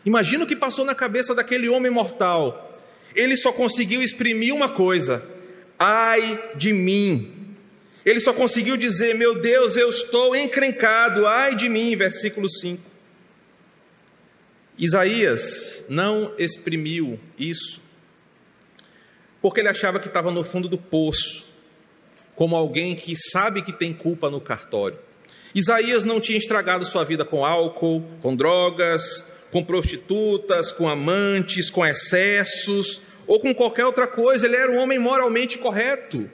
Imagina 0.05 0.43
o 0.43 0.47
que 0.47 0.55
passou 0.55 0.85
na 0.85 0.93
cabeça 0.93 1.33
daquele 1.33 1.69
homem 1.69 1.91
mortal. 1.91 2.79
Ele 3.15 3.35
só 3.35 3.51
conseguiu 3.51 4.01
exprimir 4.01 4.53
uma 4.53 4.69
coisa: 4.69 5.23
ai 5.77 6.51
de 6.55 6.71
mim. 6.71 7.55
Ele 8.05 8.19
só 8.19 8.33
conseguiu 8.33 8.77
dizer: 8.77 9.15
Meu 9.15 9.41
Deus, 9.41 9.75
eu 9.75 9.89
estou 9.89 10.35
encrencado, 10.35 11.27
ai 11.27 11.55
de 11.55 11.69
mim, 11.69 11.95
versículo 11.95 12.49
5. 12.49 12.90
Isaías 14.81 15.85
não 15.87 16.33
exprimiu 16.37 17.19
isso 17.37 17.79
porque 19.41 19.59
ele 19.59 19.69
achava 19.69 19.99
que 19.99 20.07
estava 20.07 20.29
no 20.29 20.43
fundo 20.43 20.67
do 20.67 20.77
poço, 20.77 21.45
como 22.35 22.55
alguém 22.55 22.95
que 22.95 23.15
sabe 23.15 23.61
que 23.61 23.73
tem 23.73 23.91
culpa 23.93 24.29
no 24.29 24.39
cartório. 24.39 24.97
Isaías 25.53 26.03
não 26.03 26.19
tinha 26.19 26.37
estragado 26.37 26.85
sua 26.85 27.03
vida 27.03 27.25
com 27.25 27.45
álcool, 27.45 28.03
com 28.21 28.35
drogas, 28.35 29.31
com 29.51 29.63
prostitutas, 29.63 30.71
com 30.71 30.87
amantes, 30.87 31.69
com 31.69 31.85
excessos 31.85 33.01
ou 33.27 33.39
com 33.39 33.53
qualquer 33.53 33.85
outra 33.85 34.07
coisa. 34.07 34.45
Ele 34.45 34.55
era 34.55 34.71
um 34.71 34.79
homem 34.79 34.97
moralmente 34.97 35.57
correto. 35.57 36.29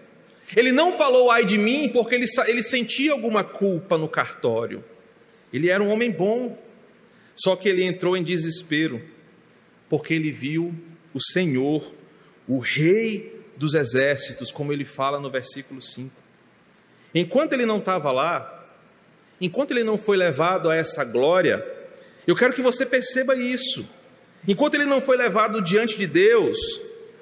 Ele 0.56 0.72
não 0.72 0.94
falou 0.94 1.32
ai 1.32 1.46
de 1.46 1.58
mim 1.58 1.90
porque 1.90 2.16
ele, 2.16 2.26
ele 2.46 2.64
sentia 2.64 3.12
alguma 3.12 3.44
culpa 3.44 3.98
no 3.98 4.08
cartório. 4.08 4.84
Ele 5.52 5.70
era 5.70 5.84
um 5.84 5.90
homem 5.90 6.12
bom. 6.12 6.58
Só 7.38 7.56
que 7.56 7.70
ele 7.70 7.84
entrou 7.84 8.18
em 8.18 8.24
desespero, 8.24 9.02
porque 9.88 10.14
ele 10.14 10.32
viu 10.32 10.74
o 11.14 11.22
Senhor, 11.22 11.94
o 12.48 12.60
Rei 12.60 13.42
dos 13.56 13.76
exércitos, 13.76 14.52
como 14.52 14.74
ele 14.74 14.86
fala 14.86 15.20
no 15.20 15.30
versículo 15.30 15.82
5. 15.82 16.12
Enquanto 17.14 17.54
ele 17.54 17.66
não 17.66 17.78
estava 17.78 18.12
lá, 18.12 18.66
enquanto 19.40 19.72
ele 19.72 19.84
não 19.84 19.98
foi 19.98 20.18
levado 20.18 20.70
a 20.70 20.76
essa 20.76 21.04
glória, 21.04 21.66
eu 22.26 22.36
quero 22.36 22.54
que 22.54 22.62
você 22.62 22.86
perceba 22.86 23.36
isso. 23.36 23.88
Enquanto 24.48 24.76
ele 24.76 24.86
não 24.86 25.00
foi 25.02 25.16
levado 25.16 25.62
diante 25.62 25.98
de 25.98 26.08
Deus, 26.08 26.58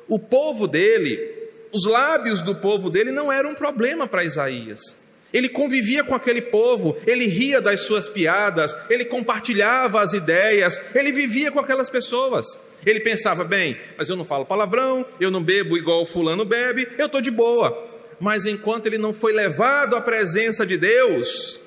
o 0.08 0.18
povo 0.18 0.68
dele, 0.68 1.50
os 1.74 1.86
lábios 1.86 2.42
do 2.42 2.56
povo 2.56 2.90
dele 2.90 3.12
não 3.12 3.32
eram 3.32 3.52
um 3.52 3.56
problema 3.56 4.08
para 4.08 4.24
Isaías. 4.24 4.98
Ele 5.36 5.50
convivia 5.50 6.02
com 6.02 6.16
aquele 6.16 6.42
povo, 6.42 6.96
ele 7.06 7.28
ria 7.28 7.60
das 7.60 7.82
suas 7.82 8.08
piadas, 8.08 8.74
ele 8.90 9.04
compartilhava 9.04 10.00
as 10.00 10.14
ideias, 10.14 10.80
ele 10.96 11.12
vivia 11.12 11.52
com 11.52 11.60
aquelas 11.60 11.90
pessoas. 11.90 12.58
Ele 12.86 13.02
pensava, 13.02 13.44
bem, 13.44 13.78
mas 13.98 14.08
eu 14.08 14.16
não 14.16 14.24
falo 14.24 14.46
palavrão, 14.46 15.06
eu 15.20 15.30
não 15.30 15.44
bebo 15.44 15.78
igual 15.78 16.04
o 16.04 16.06
fulano 16.06 16.46
bebe, 16.46 16.88
eu 16.98 17.08
estou 17.08 17.20
de 17.20 17.30
boa. 17.30 17.86
Mas 18.18 18.46
enquanto 18.46 18.86
ele 18.86 18.98
não 18.98 19.14
foi 19.14 19.34
levado 19.34 19.98
à 19.98 20.02
presença 20.02 20.66
de 20.66 20.78
Deus, 20.78 21.62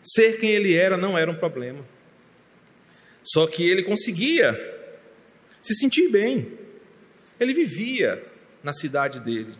ser 0.00 0.38
quem 0.38 0.50
ele 0.50 0.72
era 0.72 0.96
não 0.96 1.18
era 1.18 1.28
um 1.28 1.34
problema. 1.34 1.84
Só 3.24 3.48
que 3.48 3.68
ele 3.68 3.82
conseguia 3.82 4.54
se 5.60 5.74
sentir 5.74 6.08
bem. 6.08 6.52
Ele 7.40 7.52
vivia 7.52 8.24
na 8.62 8.72
cidade 8.72 9.18
dele, 9.18 9.54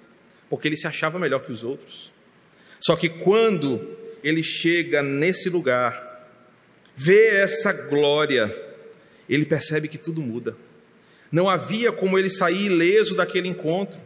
porque 0.48 0.68
ele 0.68 0.76
se 0.76 0.86
achava 0.86 1.18
melhor 1.18 1.40
que 1.40 1.50
os 1.50 1.64
outros. 1.64 2.14
Só 2.80 2.96
que 2.96 3.08
quando 3.08 3.96
ele 4.22 4.42
chega 4.42 5.02
nesse 5.02 5.48
lugar, 5.48 6.30
vê 6.96 7.28
essa 7.28 7.72
glória, 7.72 8.54
ele 9.28 9.44
percebe 9.44 9.88
que 9.88 9.98
tudo 9.98 10.20
muda. 10.20 10.56
Não 11.30 11.48
havia 11.48 11.92
como 11.92 12.18
ele 12.18 12.30
sair 12.30 12.66
ileso 12.66 13.14
daquele 13.14 13.48
encontro. 13.48 13.98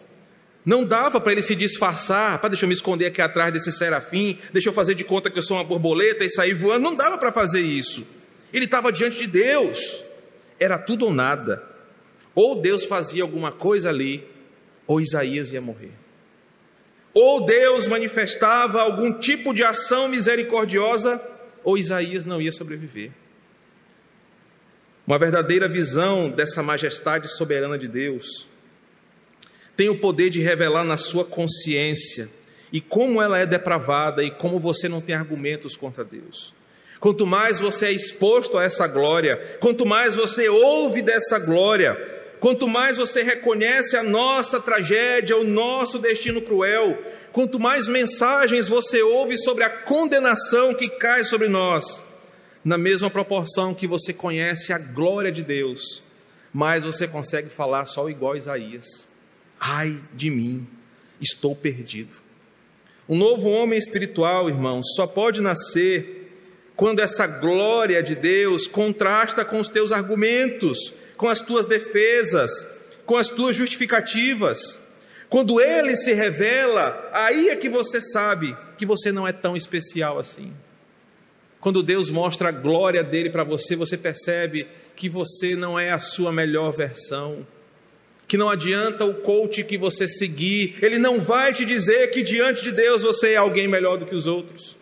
Não 0.65 0.85
dava 0.85 1.21
para 1.21 1.33
ele 1.33 1.43
se 1.43 1.55
disfarçar, 1.55 2.39
para 2.39 2.51
deixa 2.51 2.65
eu 2.65 2.69
me 2.69 2.75
esconder 2.75 3.07
aqui 3.07 3.21
atrás 3.21 3.53
desse 3.53 3.73
serafim, 3.73 4.39
deixa 4.53 4.69
eu 4.69 4.73
fazer 4.73 4.95
de 4.95 5.05
conta 5.05 5.31
que 5.31 5.39
eu 5.39 5.43
sou 5.43 5.57
uma 5.57 5.65
borboleta 5.65 6.25
e 6.25 6.31
sair 6.31 6.55
voando. 6.55 6.83
Não 6.83 6.95
dava 6.95 7.17
para 7.17 7.33
fazer 7.33 7.61
isso. 7.61 8.07
Ele 8.53 8.67
estava 8.67 8.93
diante 8.93 9.19
de 9.19 9.27
Deus. 9.27 10.05
Era 10.59 10.79
tudo 10.79 11.07
ou 11.07 11.15
nada. 11.15 11.63
Ou 12.35 12.61
Deus 12.61 12.85
fazia 12.85 13.23
alguma 13.23 13.51
coisa 13.51 13.89
ali, 13.89 14.25
ou 14.87 15.01
Isaías 15.01 15.53
ia 15.53 15.61
morrer 15.61 16.00
ou 17.13 17.45
Deus 17.45 17.87
manifestava 17.87 18.81
algum 18.81 19.19
tipo 19.19 19.53
de 19.53 19.65
ação 19.65 20.09
misericordiosa, 20.09 21.21
ou 21.65 21.77
Isaías 21.77 22.25
não 22.25 22.41
ia 22.41 22.53
sobreviver. 22.53 23.11
Uma 25.07 25.19
verdadeira 25.19 25.69
visão 25.69 26.31
dessa 26.31 26.63
majestade 26.63 27.29
soberana 27.29 27.77
de 27.77 27.89
Deus 27.89 28.47
tem 29.77 29.89
o 29.89 29.99
poder 29.99 30.31
de 30.31 30.41
revelar 30.41 30.85
na 30.85 30.97
sua 30.97 31.25
consciência 31.25 32.29
e 32.73 32.81
como 32.81 33.21
ela 33.21 33.39
é 33.39 33.47
depravada 33.47 34.23
e 34.23 34.31
como 34.31 34.61
você 34.61 34.89
não 34.89 35.01
tem 35.01 35.15
argumentos 35.15 35.77
contra 35.77 36.05
Deus. 36.05 36.55
Quanto 37.01 37.27
mais 37.27 37.59
você 37.59 37.87
é 37.87 37.93
exposto 37.93 38.59
a 38.59 38.63
essa 38.63 38.87
glória, 38.87 39.37
quanto 39.59 39.87
mais 39.87 40.15
você 40.15 40.49
ouve 40.49 41.01
dessa 41.01 41.39
glória, 41.39 42.20
Quanto 42.41 42.67
mais 42.67 42.97
você 42.97 43.23
reconhece 43.23 43.97
a 43.97 44.03
nossa 44.03 44.59
tragédia, 44.59 45.37
o 45.37 45.45
nosso 45.45 45.99
destino 45.99 46.41
cruel, 46.41 46.99
quanto 47.33 47.61
mais 47.61 47.87
mensagens 47.87 48.67
você 48.67 49.03
ouve 49.03 49.37
sobre 49.37 49.63
a 49.63 49.69
condenação 49.71 50.75
que 50.75 50.89
cai 50.89 51.23
sobre 51.23 51.49
nós, 51.49 52.03
na 52.65 52.79
mesma 52.79 53.11
proporção 53.11 53.75
que 53.75 53.87
você 53.87 54.15
conhece 54.15 54.73
a 54.73 54.79
glória 54.79 55.31
de 55.31 55.43
Deus, 55.43 56.03
mais 56.53 56.83
você 56.83 57.07
consegue 57.07 57.51
falar 57.51 57.85
só 57.85 58.09
igual 58.09 58.35
Isaías: 58.35 59.07
Ai 59.59 60.01
de 60.15 60.31
mim, 60.31 60.67
estou 61.21 61.55
perdido. 61.55 62.17
Um 63.07 63.17
novo 63.17 63.51
homem 63.51 63.79
espiritual, 63.79 64.49
irmãos, 64.49 64.95
só 64.95 65.07
pode 65.07 65.43
nascer 65.43 66.33
quando 66.75 67.01
essa 67.01 67.27
glória 67.27 68.03
de 68.03 68.15
Deus 68.15 68.67
contrasta 68.67 69.45
com 69.45 69.61
os 69.61 69.69
teus 69.69 69.93
argumentos, 69.93 70.95
com 71.21 71.29
as 71.29 71.43
tuas 71.43 71.67
defesas, 71.67 72.67
com 73.05 73.15
as 73.15 73.29
tuas 73.29 73.55
justificativas. 73.55 74.83
Quando 75.29 75.61
ele 75.61 75.95
se 75.95 76.15
revela, 76.15 77.11
aí 77.13 77.51
é 77.51 77.57
que 77.57 77.69
você 77.69 78.01
sabe 78.01 78.57
que 78.79 78.87
você 78.87 79.13
não 79.13 79.29
é 79.29 79.33
tão 79.33 79.55
especial 79.55 80.19
assim. 80.19 80.51
Quando 81.61 81.83
Deus 81.83 82.09
mostra 82.09 82.49
a 82.49 82.53
glória 82.53 83.05
dele 83.05 83.29
para 83.29 83.45
você, 83.45 83.77
você 83.77 83.99
percebe 83.99 84.67
que 84.97 85.11
você 85.11 85.55
não 85.55 85.79
é 85.79 85.91
a 85.91 86.01
sua 86.01 86.33
melhor 86.33 86.73
versão. 86.73 87.47
Que 88.27 88.39
não 88.39 88.49
adianta 88.49 89.05
o 89.05 89.13
coach 89.13 89.63
que 89.63 89.77
você 89.77 90.09
seguir, 90.09 90.79
ele 90.81 90.97
não 90.97 91.21
vai 91.21 91.53
te 91.53 91.67
dizer 91.67 92.07
que 92.13 92.23
diante 92.23 92.63
de 92.63 92.73
Deus 92.73 93.03
você 93.03 93.33
é 93.33 93.37
alguém 93.37 93.69
melhor 93.69 93.99
do 93.99 94.07
que 94.07 94.15
os 94.15 94.27
outros. 94.27 94.75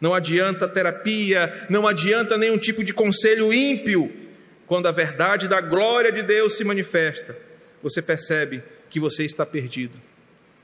Não 0.00 0.14
adianta 0.14 0.66
terapia, 0.66 1.66
não 1.68 1.86
adianta 1.86 2.38
nenhum 2.38 2.56
tipo 2.56 2.82
de 2.82 2.94
conselho 2.94 3.52
ímpio. 3.52 4.24
Quando 4.66 4.86
a 4.86 4.92
verdade 4.92 5.48
da 5.48 5.60
glória 5.60 6.10
de 6.10 6.22
Deus 6.22 6.56
se 6.56 6.64
manifesta, 6.64 7.36
você 7.82 8.02
percebe 8.02 8.62
que 8.90 8.98
você 8.98 9.24
está 9.24 9.46
perdido, 9.46 10.00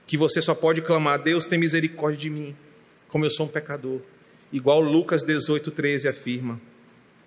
que 0.07 0.17
você 0.17 0.41
só 0.43 0.55
pode 0.55 0.83
clamar: 0.83 1.23
Deus 1.23 1.47
tem 1.47 1.59
misericórdia 1.59 2.19
de 2.19 2.31
mim, 2.31 2.57
como 3.09 3.25
eu 3.25 3.31
sou 3.31 3.47
um 3.47 3.49
pecador. 3.49 4.01
Igual 4.53 4.81
Lucas 4.81 5.25
18,13 5.25 6.09
afirma: 6.09 6.61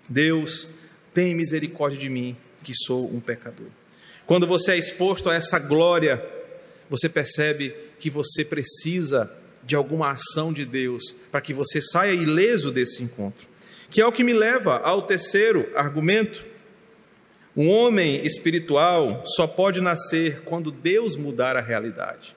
Deus 0.08 0.68
tem 1.14 1.34
misericórdia 1.34 1.98
de 1.98 2.08
mim, 2.08 2.36
que 2.62 2.74
sou 2.74 3.12
um 3.12 3.20
pecador. 3.20 3.68
Quando 4.26 4.46
você 4.46 4.72
é 4.72 4.76
exposto 4.76 5.30
a 5.30 5.34
essa 5.34 5.58
glória, 5.58 6.24
você 6.90 7.08
percebe 7.08 7.74
que 7.98 8.10
você 8.10 8.44
precisa 8.44 9.30
de 9.64 9.74
alguma 9.74 10.12
ação 10.12 10.52
de 10.52 10.64
Deus 10.64 11.14
para 11.30 11.40
que 11.40 11.52
você 11.52 11.80
saia 11.80 12.12
ileso 12.12 12.70
desse 12.70 13.02
encontro. 13.02 13.48
Que 13.90 14.00
é 14.00 14.06
o 14.06 14.12
que 14.12 14.24
me 14.24 14.32
leva 14.32 14.78
ao 14.78 15.02
terceiro 15.02 15.68
argumento. 15.74 16.44
Um 17.56 17.70
homem 17.70 18.24
espiritual 18.26 19.22
só 19.24 19.46
pode 19.46 19.80
nascer 19.80 20.42
quando 20.42 20.70
Deus 20.70 21.16
mudar 21.16 21.56
a 21.56 21.62
realidade. 21.62 22.36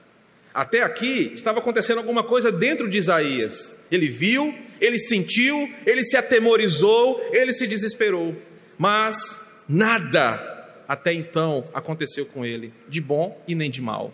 Até 0.52 0.82
aqui 0.82 1.32
estava 1.34 1.58
acontecendo 1.58 1.98
alguma 1.98 2.24
coisa 2.24 2.50
dentro 2.50 2.88
de 2.88 2.96
Isaías. 2.96 3.76
Ele 3.90 4.08
viu, 4.08 4.54
ele 4.80 4.98
sentiu, 4.98 5.72
ele 5.84 6.02
se 6.02 6.16
atemorizou, 6.16 7.20
ele 7.32 7.52
se 7.52 7.66
desesperou. 7.66 8.34
Mas 8.78 9.44
nada 9.68 10.50
até 10.88 11.12
então 11.12 11.68
aconteceu 11.74 12.24
com 12.26 12.44
ele, 12.44 12.72
de 12.88 13.00
bom 13.00 13.40
e 13.46 13.54
nem 13.54 13.70
de 13.70 13.80
mal. 13.80 14.12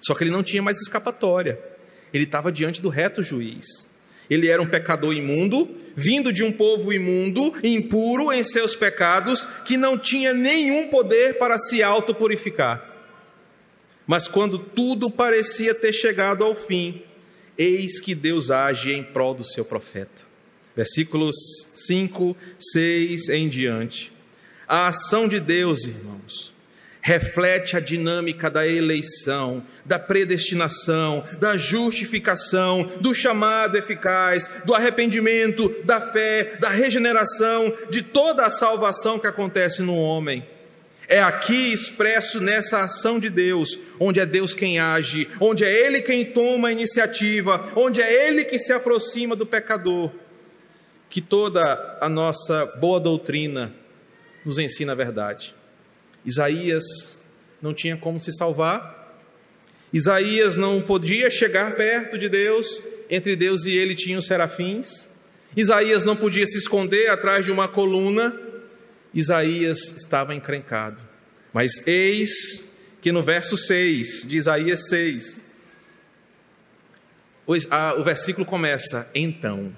Só 0.00 0.14
que 0.14 0.22
ele 0.22 0.30
não 0.30 0.42
tinha 0.42 0.62
mais 0.62 0.78
escapatória. 0.80 1.58
Ele 2.12 2.24
estava 2.24 2.52
diante 2.52 2.80
do 2.80 2.88
reto 2.88 3.22
juiz. 3.22 3.90
Ele 4.30 4.48
era 4.48 4.62
um 4.62 4.68
pecador 4.68 5.14
imundo, 5.14 5.68
vindo 5.98 6.32
de 6.32 6.44
um 6.44 6.52
povo 6.52 6.92
imundo, 6.92 7.52
impuro 7.60 8.32
em 8.32 8.44
seus 8.44 8.76
pecados, 8.76 9.44
que 9.64 9.76
não 9.76 9.98
tinha 9.98 10.32
nenhum 10.32 10.86
poder 10.86 11.38
para 11.38 11.58
se 11.58 11.82
autopurificar. 11.82 12.88
Mas 14.06 14.28
quando 14.28 14.60
tudo 14.60 15.10
parecia 15.10 15.74
ter 15.74 15.92
chegado 15.92 16.44
ao 16.44 16.54
fim, 16.54 17.02
eis 17.58 18.00
que 18.00 18.14
Deus 18.14 18.48
age 18.48 18.92
em 18.92 19.02
prol 19.02 19.34
do 19.34 19.44
seu 19.44 19.64
profeta. 19.64 20.24
Versículos 20.76 21.34
5, 21.74 22.36
6 22.60 23.28
em 23.30 23.48
diante. 23.48 24.12
A 24.68 24.86
ação 24.86 25.26
de 25.26 25.40
Deus, 25.40 25.84
irmãos, 25.84 26.54
reflete 27.08 27.74
a 27.74 27.80
dinâmica 27.80 28.50
da 28.50 28.68
eleição, 28.68 29.62
da 29.82 29.98
predestinação, 29.98 31.24
da 31.40 31.56
justificação, 31.56 32.82
do 33.00 33.14
chamado 33.14 33.78
eficaz, 33.78 34.46
do 34.66 34.74
arrependimento, 34.74 35.74
da 35.84 36.02
fé, 36.02 36.58
da 36.60 36.68
regeneração, 36.68 37.74
de 37.88 38.02
toda 38.02 38.44
a 38.44 38.50
salvação 38.50 39.18
que 39.18 39.26
acontece 39.26 39.80
no 39.80 39.96
homem. 39.96 40.46
É 41.08 41.22
aqui 41.22 41.72
expresso 41.72 42.42
nessa 42.42 42.80
ação 42.80 43.18
de 43.18 43.30
Deus, 43.30 43.78
onde 43.98 44.20
é 44.20 44.26
Deus 44.26 44.52
quem 44.52 44.78
age, 44.78 45.30
onde 45.40 45.64
é 45.64 45.86
Ele 45.86 46.02
quem 46.02 46.26
toma 46.26 46.68
a 46.68 46.72
iniciativa, 46.72 47.72
onde 47.74 48.02
é 48.02 48.28
Ele 48.28 48.44
que 48.44 48.58
se 48.58 48.70
aproxima 48.70 49.34
do 49.34 49.46
pecador, 49.46 50.12
que 51.08 51.22
toda 51.22 51.96
a 52.02 52.08
nossa 52.10 52.66
boa 52.66 53.00
doutrina 53.00 53.72
nos 54.44 54.58
ensina 54.58 54.92
a 54.92 54.94
verdade. 54.94 55.56
Isaías 56.28 56.84
não 57.62 57.72
tinha 57.72 57.96
como 57.96 58.20
se 58.20 58.32
salvar. 58.34 59.16
Isaías 59.90 60.56
não 60.56 60.82
podia 60.82 61.30
chegar 61.30 61.74
perto 61.74 62.18
de 62.18 62.28
Deus, 62.28 62.82
entre 63.08 63.34
Deus 63.34 63.64
e 63.64 63.74
ele 63.74 63.94
tinham 63.94 64.20
serafins. 64.20 65.08
Isaías 65.56 66.04
não 66.04 66.14
podia 66.14 66.46
se 66.46 66.58
esconder 66.58 67.08
atrás 67.08 67.46
de 67.46 67.50
uma 67.50 67.66
coluna. 67.66 68.38
Isaías 69.14 69.78
estava 69.96 70.34
encrencado. 70.34 71.00
Mas 71.50 71.86
eis 71.86 72.74
que 73.00 73.10
no 73.10 73.22
verso 73.22 73.56
6 73.56 74.26
de 74.28 74.36
Isaías 74.36 74.86
6, 74.88 75.40
o 77.46 78.04
versículo 78.04 78.44
começa: 78.44 79.10
então. 79.14 79.74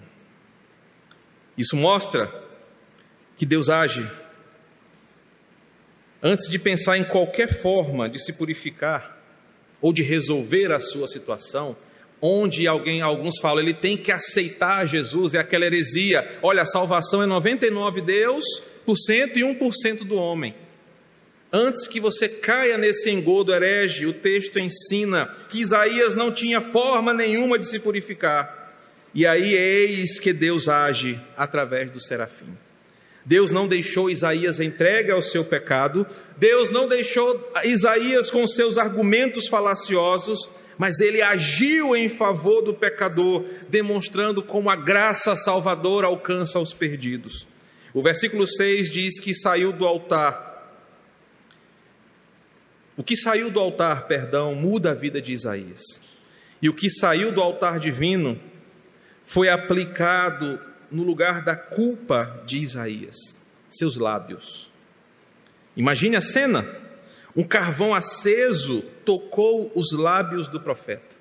Isso 1.56 1.76
mostra 1.76 2.28
que 3.36 3.46
Deus 3.46 3.68
age 3.68 4.04
antes 6.22 6.50
de 6.50 6.58
pensar 6.58 6.98
em 6.98 7.04
qualquer 7.04 7.60
forma 7.60 8.08
de 8.08 8.22
se 8.22 8.32
purificar 8.32 9.18
ou 9.80 9.92
de 9.92 10.02
resolver 10.02 10.72
a 10.72 10.80
sua 10.80 11.08
situação, 11.08 11.76
onde 12.20 12.66
alguém, 12.66 13.00
alguns 13.00 13.38
falam, 13.40 13.60
ele 13.60 13.72
tem 13.72 13.96
que 13.96 14.12
aceitar 14.12 14.86
Jesus, 14.86 15.34
é 15.34 15.38
aquela 15.38 15.64
heresia. 15.64 16.38
Olha, 16.42 16.62
a 16.62 16.66
salvação 16.66 17.22
é 17.22 17.26
99 17.26 18.02
Deus 18.02 18.44
por 18.84 18.96
cento 18.96 19.38
e 19.38 19.42
1% 19.42 20.04
do 20.04 20.16
homem. 20.16 20.54
Antes 21.52 21.88
que 21.88 21.98
você 21.98 22.28
caia 22.28 22.78
nesse 22.78 23.10
engodo 23.10 23.52
herege, 23.52 24.06
o 24.06 24.12
texto 24.12 24.58
ensina 24.58 25.34
que 25.48 25.60
Isaías 25.60 26.14
não 26.14 26.30
tinha 26.30 26.60
forma 26.60 27.12
nenhuma 27.12 27.58
de 27.58 27.66
se 27.66 27.78
purificar. 27.78 28.72
E 29.12 29.26
aí 29.26 29.54
eis 29.54 30.20
que 30.20 30.32
Deus 30.32 30.68
age 30.68 31.20
através 31.36 31.90
do 31.90 32.00
serafim. 32.00 32.56
Deus 33.24 33.50
não 33.50 33.68
deixou 33.68 34.10
Isaías 34.10 34.60
entregue 34.60 35.10
ao 35.10 35.22
seu 35.22 35.44
pecado, 35.44 36.06
Deus 36.36 36.70
não 36.70 36.88
deixou 36.88 37.52
Isaías 37.64 38.30
com 38.30 38.46
seus 38.46 38.78
argumentos 38.78 39.46
falaciosos, 39.46 40.48
mas 40.78 41.00
ele 41.00 41.20
agiu 41.20 41.94
em 41.94 42.08
favor 42.08 42.62
do 42.62 42.72
pecador, 42.72 43.44
demonstrando 43.68 44.42
como 44.42 44.70
a 44.70 44.76
graça 44.76 45.36
salvadora 45.36 46.06
alcança 46.06 46.58
os 46.58 46.72
perdidos. 46.72 47.46
O 47.92 48.02
versículo 48.02 48.46
6 48.46 48.90
diz 48.90 49.20
que 49.20 49.34
saiu 49.34 49.72
do 49.72 49.86
altar. 49.86 50.48
O 52.96 53.02
que 53.02 53.16
saiu 53.16 53.50
do 53.50 53.60
altar, 53.60 54.06
perdão, 54.06 54.54
muda 54.54 54.92
a 54.92 54.94
vida 54.94 55.20
de 55.20 55.32
Isaías. 55.32 55.82
E 56.62 56.68
o 56.68 56.74
que 56.74 56.88
saiu 56.88 57.32
do 57.32 57.42
altar 57.42 57.78
divino 57.78 58.40
foi 59.24 59.48
aplicado 59.48 60.60
no 60.90 61.02
lugar 61.02 61.42
da 61.42 61.54
culpa 61.54 62.42
de 62.44 62.58
Isaías, 62.58 63.16
seus 63.68 63.96
lábios. 63.96 64.70
Imagine 65.76 66.16
a 66.16 66.22
cena: 66.22 66.66
um 67.34 67.44
carvão 67.44 67.94
aceso 67.94 68.82
tocou 69.04 69.70
os 69.74 69.92
lábios 69.92 70.48
do 70.48 70.60
profeta. 70.60 71.18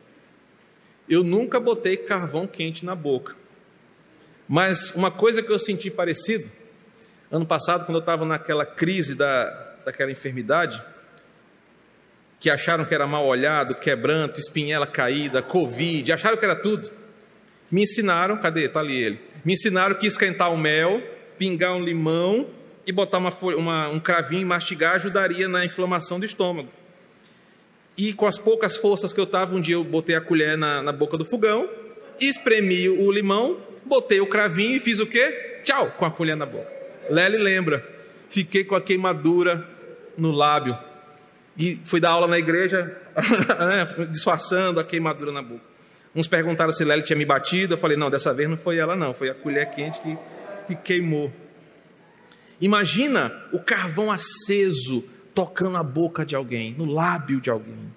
Eu 1.07 1.23
nunca 1.23 1.59
botei 1.59 1.97
carvão 1.97 2.45
quente 2.45 2.85
na 2.85 2.95
boca, 2.95 3.35
mas 4.47 4.91
uma 4.95 5.11
coisa 5.11 5.41
que 5.41 5.51
eu 5.51 5.59
senti 5.59 5.89
parecido, 5.89 6.51
ano 7.31 7.45
passado, 7.45 7.85
quando 7.85 7.97
eu 7.97 8.01
estava 8.01 8.25
naquela 8.25 8.65
crise 8.65 9.15
da, 9.15 9.49
daquela 9.85 10.11
enfermidade, 10.11 10.81
que 12.39 12.49
acharam 12.49 12.85
que 12.85 12.93
era 12.93 13.05
mal 13.05 13.25
olhado, 13.25 13.75
quebranto, 13.75 14.39
espinhela 14.39 14.87
caída, 14.87 15.41
covid, 15.41 16.11
acharam 16.11 16.37
que 16.37 16.45
era 16.45 16.55
tudo. 16.55 16.89
Me 17.69 17.83
ensinaram, 17.83 18.37
cadê? 18.37 18.65
Está 18.65 18.79
ali 18.79 18.95
ele. 18.95 19.28
Me 19.43 19.53
ensinaram 19.53 19.95
que 19.95 20.07
esquentar 20.07 20.53
o 20.53 20.57
mel, 20.57 21.01
pingar 21.37 21.73
um 21.73 21.83
limão 21.83 22.47
e 22.85 22.91
botar 22.91 23.17
uma, 23.17 23.33
uma, 23.55 23.89
um 23.89 23.99
cravinho 23.99 24.41
e 24.41 24.45
mastigar 24.45 24.95
ajudaria 24.95 25.47
na 25.47 25.63
inflamação 25.63 26.19
do 26.19 26.25
estômago. 26.25 26.69
E 27.97 28.13
com 28.13 28.25
as 28.25 28.37
poucas 28.37 28.77
forças 28.77 29.11
que 29.11 29.19
eu 29.19 29.25
estava, 29.25 29.55
um 29.55 29.61
dia 29.61 29.75
eu 29.75 29.83
botei 29.83 30.15
a 30.15 30.21
colher 30.21 30.57
na, 30.57 30.81
na 30.81 30.91
boca 30.91 31.17
do 31.17 31.25
fogão, 31.25 31.69
espremi 32.19 32.89
o 32.89 33.11
limão, 33.11 33.57
botei 33.85 34.21
o 34.21 34.27
cravinho 34.27 34.75
e 34.75 34.79
fiz 34.79 34.99
o 34.99 35.05
quê? 35.05 35.61
Tchau, 35.63 35.91
com 35.97 36.05
a 36.05 36.11
colher 36.11 36.35
na 36.35 36.45
boca. 36.45 36.67
Lely 37.09 37.37
lembra, 37.37 37.87
fiquei 38.29 38.63
com 38.63 38.75
a 38.75 38.81
queimadura 38.81 39.67
no 40.17 40.31
lábio. 40.31 40.77
E 41.57 41.75
fui 41.85 41.99
dar 41.99 42.11
aula 42.11 42.27
na 42.27 42.39
igreja, 42.39 42.95
né, 43.17 44.07
disfarçando 44.09 44.79
a 44.79 44.83
queimadura 44.83 45.31
na 45.31 45.41
boca. 45.41 45.68
Uns 46.15 46.27
perguntaram 46.27 46.71
se 46.71 46.83
Lely 46.83 47.03
tinha 47.03 47.17
me 47.17 47.25
batido. 47.25 47.73
Eu 47.73 47.77
falei: 47.77 47.97
não, 47.97 48.09
dessa 48.09 48.33
vez 48.33 48.49
não 48.49 48.57
foi 48.57 48.77
ela, 48.77 48.95
não. 48.95 49.13
Foi 49.13 49.29
a 49.29 49.33
colher 49.33 49.69
quente 49.69 49.99
que, 49.99 50.17
que 50.67 50.75
queimou. 50.75 51.31
Imagina 52.59 53.31
o 53.53 53.59
carvão 53.59 54.11
aceso 54.11 55.03
tocando 55.33 55.77
a 55.77 55.83
boca 55.83 56.25
de 56.25 56.35
alguém, 56.35 56.75
no 56.77 56.85
lábio 56.85 57.39
de 57.39 57.49
alguém. 57.49 57.93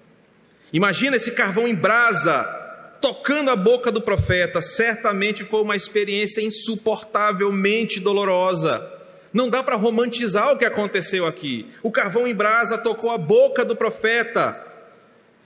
Imagina 0.71 1.17
esse 1.17 1.31
carvão 1.31 1.67
em 1.67 1.75
brasa 1.75 2.61
tocando 3.03 3.51
a 3.51 3.55
boca 3.57 3.91
do 3.91 3.99
profeta, 3.99 4.61
certamente 4.61 5.43
foi 5.43 5.61
uma 5.61 5.75
experiência 5.75 6.39
insuportavelmente 6.39 7.99
dolorosa. 7.99 8.89
Não 9.33 9.49
dá 9.49 9.61
para 9.61 9.75
romantizar 9.75 10.53
o 10.53 10.57
que 10.57 10.63
aconteceu 10.63 11.25
aqui. 11.25 11.67
O 11.81 11.91
carvão 11.91 12.25
em 12.25 12.33
brasa 12.33 12.77
tocou 12.77 13.11
a 13.11 13.17
boca 13.17 13.65
do 13.65 13.75
profeta. 13.75 14.57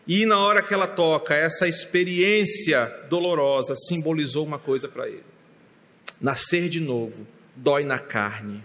E 0.07 0.25
na 0.25 0.39
hora 0.39 0.61
que 0.61 0.73
ela 0.73 0.87
toca, 0.87 1.35
essa 1.35 1.67
experiência 1.67 2.85
dolorosa 3.09 3.75
simbolizou 3.75 4.45
uma 4.45 4.57
coisa 4.57 4.87
para 4.87 5.07
ele: 5.07 5.23
nascer 6.21 6.69
de 6.69 6.79
novo 6.79 7.27
dói 7.55 7.83
na 7.83 7.99
carne. 7.99 8.63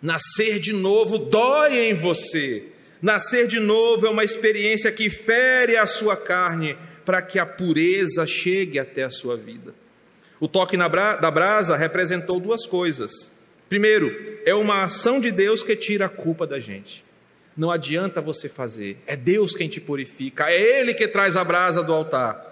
Nascer 0.00 0.58
de 0.58 0.72
novo 0.72 1.18
dói 1.18 1.78
em 1.78 1.94
você. 1.94 2.64
Nascer 3.02 3.46
de 3.46 3.60
novo 3.60 4.06
é 4.06 4.10
uma 4.10 4.24
experiência 4.24 4.90
que 4.90 5.10
fere 5.10 5.76
a 5.76 5.86
sua 5.86 6.16
carne 6.16 6.76
para 7.04 7.20
que 7.20 7.38
a 7.38 7.46
pureza 7.46 8.26
chegue 8.26 8.78
até 8.78 9.02
a 9.02 9.10
sua 9.10 9.36
vida. 9.36 9.74
O 10.38 10.48
toque 10.48 10.76
bra 10.76 11.16
da 11.16 11.30
brasa 11.30 11.76
representou 11.76 12.40
duas 12.40 12.66
coisas. 12.66 13.34
Primeiro, 13.68 14.10
é 14.44 14.54
uma 14.54 14.84
ação 14.84 15.20
de 15.20 15.30
Deus 15.30 15.62
que 15.62 15.76
tira 15.76 16.06
a 16.06 16.08
culpa 16.08 16.46
da 16.46 16.58
gente. 16.58 17.04
Não 17.56 17.70
adianta 17.70 18.20
você 18.20 18.48
fazer, 18.48 19.02
é 19.06 19.16
Deus 19.16 19.54
quem 19.54 19.68
te 19.68 19.80
purifica, 19.80 20.50
é 20.50 20.80
Ele 20.80 20.94
que 20.94 21.08
traz 21.08 21.36
a 21.36 21.44
brasa 21.44 21.82
do 21.82 21.92
altar. 21.92 22.46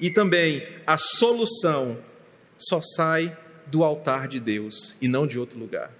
E 0.00 0.10
também 0.10 0.66
a 0.86 0.96
solução 0.96 1.98
só 2.58 2.80
sai 2.80 3.36
do 3.66 3.84
altar 3.84 4.28
de 4.28 4.40
Deus 4.40 4.96
e 5.00 5.08
não 5.08 5.26
de 5.26 5.38
outro 5.38 5.58
lugar. 5.58 5.90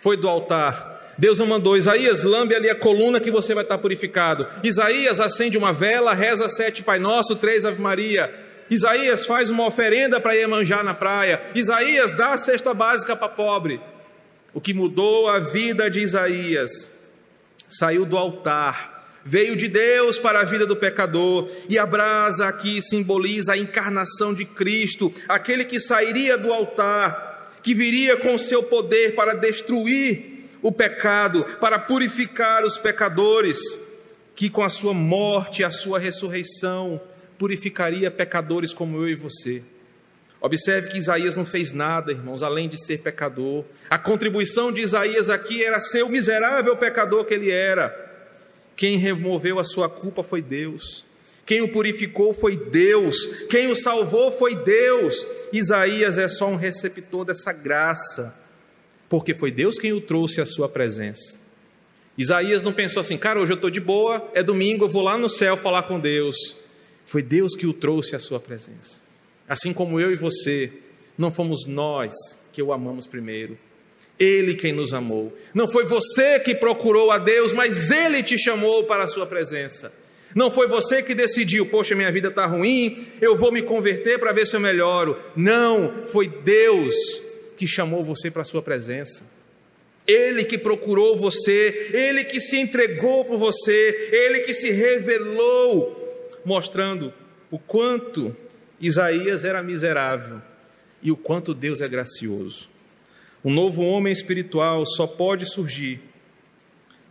Foi 0.00 0.16
do 0.16 0.28
altar. 0.28 1.14
Deus 1.16 1.38
não 1.38 1.46
mandou, 1.46 1.76
Isaías, 1.76 2.24
lambe 2.24 2.54
ali 2.54 2.68
a 2.68 2.74
coluna 2.74 3.20
que 3.20 3.30
você 3.30 3.54
vai 3.54 3.62
estar 3.62 3.78
purificado. 3.78 4.46
Isaías, 4.62 5.20
acende 5.20 5.56
uma 5.56 5.72
vela, 5.72 6.12
reza 6.12 6.48
sete 6.50 6.82
Pai 6.82 6.98
Nosso, 6.98 7.36
três 7.36 7.64
Ave 7.64 7.80
Maria. 7.80 8.32
Isaías 8.68 9.24
faz 9.26 9.50
uma 9.50 9.66
oferenda 9.66 10.18
para 10.18 10.34
Iemanjá 10.34 10.82
na 10.82 10.94
praia. 10.94 11.40
Isaías 11.54 12.12
dá 12.12 12.32
a 12.32 12.38
cesta 12.38 12.74
básica 12.74 13.14
para 13.14 13.28
pobre. 13.28 13.80
O 14.52 14.60
que 14.60 14.74
mudou 14.74 15.28
a 15.28 15.38
vida 15.38 15.90
de 15.90 16.00
Isaías 16.00 16.93
saiu 17.78 18.04
do 18.04 18.16
altar, 18.16 19.20
veio 19.24 19.56
de 19.56 19.68
Deus 19.68 20.18
para 20.18 20.40
a 20.40 20.44
vida 20.44 20.66
do 20.66 20.76
pecador, 20.76 21.50
e 21.68 21.78
a 21.78 21.86
brasa 21.86 22.46
aqui 22.46 22.82
simboliza 22.82 23.54
a 23.54 23.58
encarnação 23.58 24.34
de 24.34 24.44
Cristo, 24.44 25.12
aquele 25.28 25.64
que 25.64 25.80
sairia 25.80 26.36
do 26.36 26.52
altar, 26.52 27.58
que 27.62 27.74
viria 27.74 28.16
com 28.16 28.36
seu 28.36 28.62
poder 28.62 29.14
para 29.14 29.34
destruir 29.34 30.48
o 30.60 30.70
pecado, 30.70 31.44
para 31.60 31.78
purificar 31.78 32.64
os 32.64 32.76
pecadores, 32.76 33.58
que 34.34 34.50
com 34.50 34.62
a 34.62 34.68
sua 34.68 34.92
morte 34.92 35.62
e 35.62 35.64
a 35.64 35.70
sua 35.70 35.98
ressurreição 35.98 37.00
purificaria 37.38 38.10
pecadores 38.10 38.72
como 38.72 38.98
eu 38.98 39.08
e 39.08 39.14
você. 39.14 39.62
Observe 40.44 40.90
que 40.90 40.98
Isaías 40.98 41.36
não 41.36 41.46
fez 41.46 41.72
nada, 41.72 42.12
irmãos, 42.12 42.42
além 42.42 42.68
de 42.68 42.76
ser 42.78 42.98
pecador. 42.98 43.64
A 43.88 43.96
contribuição 43.96 44.70
de 44.70 44.82
Isaías 44.82 45.30
aqui 45.30 45.64
era 45.64 45.80
ser 45.80 46.02
o 46.02 46.08
miserável 46.10 46.76
pecador 46.76 47.24
que 47.24 47.32
ele 47.32 47.50
era. 47.50 47.88
Quem 48.76 48.98
removeu 48.98 49.58
a 49.58 49.64
sua 49.64 49.88
culpa 49.88 50.22
foi 50.22 50.42
Deus. 50.42 51.06
Quem 51.46 51.62
o 51.62 51.72
purificou 51.72 52.34
foi 52.34 52.58
Deus. 52.58 53.16
Quem 53.48 53.72
o 53.72 53.74
salvou 53.74 54.30
foi 54.32 54.54
Deus. 54.54 55.26
Isaías 55.50 56.18
é 56.18 56.28
só 56.28 56.46
um 56.46 56.56
receptor 56.56 57.24
dessa 57.24 57.50
graça, 57.50 58.38
porque 59.08 59.32
foi 59.32 59.50
Deus 59.50 59.78
quem 59.78 59.94
o 59.94 60.00
trouxe 60.02 60.42
à 60.42 60.46
sua 60.46 60.68
presença. 60.68 61.40
Isaías 62.18 62.62
não 62.62 62.74
pensou 62.74 63.00
assim, 63.00 63.16
cara, 63.16 63.40
hoje 63.40 63.52
eu 63.52 63.56
estou 63.56 63.70
de 63.70 63.80
boa, 63.80 64.30
é 64.34 64.42
domingo, 64.42 64.84
eu 64.84 64.90
vou 64.90 65.00
lá 65.00 65.16
no 65.16 65.30
céu 65.30 65.56
falar 65.56 65.84
com 65.84 65.98
Deus. 65.98 66.36
Foi 67.06 67.22
Deus 67.22 67.54
que 67.54 67.66
o 67.66 67.72
trouxe 67.72 68.14
à 68.14 68.20
sua 68.20 68.38
presença. 68.38 69.02
Assim 69.48 69.72
como 69.72 70.00
eu 70.00 70.12
e 70.12 70.16
você, 70.16 70.72
não 71.16 71.30
fomos 71.30 71.66
nós 71.66 72.14
que 72.52 72.62
o 72.62 72.72
amamos 72.72 73.06
primeiro. 73.06 73.58
Ele 74.18 74.54
quem 74.54 74.72
nos 74.72 74.94
amou. 74.94 75.36
Não 75.52 75.68
foi 75.68 75.84
você 75.84 76.38
que 76.38 76.54
procurou 76.54 77.10
a 77.10 77.18
Deus, 77.18 77.52
mas 77.52 77.90
Ele 77.90 78.22
te 78.22 78.38
chamou 78.38 78.84
para 78.84 79.04
a 79.04 79.08
sua 79.08 79.26
presença. 79.26 79.92
Não 80.34 80.50
foi 80.50 80.66
você 80.66 81.02
que 81.02 81.14
decidiu, 81.14 81.66
poxa, 81.66 81.94
minha 81.94 82.10
vida 82.10 82.28
está 82.28 82.44
ruim, 82.46 83.06
eu 83.20 83.36
vou 83.36 83.52
me 83.52 83.62
converter 83.62 84.18
para 84.18 84.32
ver 84.32 84.46
se 84.46 84.56
eu 84.56 84.60
melhoro. 84.60 85.16
Não, 85.36 86.06
foi 86.08 86.26
Deus 86.26 86.94
que 87.56 87.66
chamou 87.68 88.04
você 88.04 88.30
para 88.30 88.42
a 88.42 88.44
sua 88.44 88.62
presença. 88.62 89.32
Ele 90.06 90.44
que 90.44 90.58
procurou 90.58 91.16
você, 91.16 91.90
Ele 91.92 92.24
que 92.24 92.40
se 92.40 92.58
entregou 92.58 93.24
por 93.24 93.38
você, 93.38 94.10
Ele 94.12 94.40
que 94.40 94.52
se 94.52 94.70
revelou 94.70 96.00
mostrando 96.44 97.12
o 97.50 97.58
quanto 97.58 98.36
Isaías 98.80 99.44
era 99.44 99.62
miserável 99.62 100.40
e 101.02 101.10
o 101.12 101.16
quanto 101.16 101.54
Deus 101.54 101.80
é 101.80 101.88
gracioso. 101.88 102.68
Um 103.44 103.52
novo 103.52 103.82
homem 103.82 104.12
espiritual 104.12 104.84
só 104.86 105.06
pode 105.06 105.46
surgir 105.46 106.00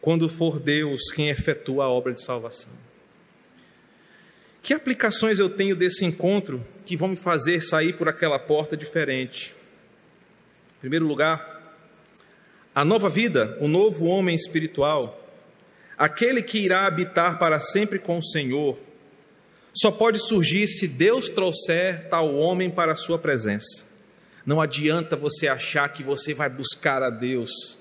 quando 0.02 0.28
for 0.28 0.60
Deus 0.60 1.12
quem 1.14 1.30
efetua 1.30 1.86
a 1.86 1.90
obra 1.90 2.12
de 2.12 2.22
salvação. 2.22 2.74
Que 4.62 4.74
aplicações 4.74 5.40
eu 5.40 5.50
tenho 5.50 5.76
desse 5.76 6.06
encontro 6.06 6.66
que 6.86 6.98
vão 6.98 7.10
me 7.10 7.16
fazer 7.16 7.62
sair 7.62 7.94
por 7.94 8.10
aquela 8.10 8.40
porta 8.40 8.76
diferente? 8.76 9.56
Em 10.78 10.80
primeiro 10.80 11.06
lugar, 11.06 11.78
a 12.74 12.84
nova 12.84 13.10
vida, 13.10 13.58
o 13.62 13.68
novo 13.68 14.06
homem 14.06 14.36
espiritual, 14.36 15.24
aquele 15.98 16.42
que 16.42 16.58
irá 16.58 16.86
habitar 16.86 17.38
para 17.38 17.60
sempre 17.60 18.00
com 18.00 18.18
o 18.18 18.24
Senhor, 18.24 18.80
só 19.74 19.90
pode 19.90 20.20
surgir 20.20 20.68
se 20.68 20.88
Deus 20.88 21.30
trouxer 21.30 22.08
tal 22.10 22.36
homem 22.36 22.70
para 22.70 22.94
a 22.94 22.96
sua 22.96 23.18
presença. 23.18 23.92
Não 24.46 24.62
adianta 24.62 25.16
você 25.16 25.48
achar 25.48 25.90
que 25.90 26.04
você 26.04 26.34
vai 26.34 26.50
buscar 26.50 27.02
a 27.02 27.10
Deus. 27.10 27.80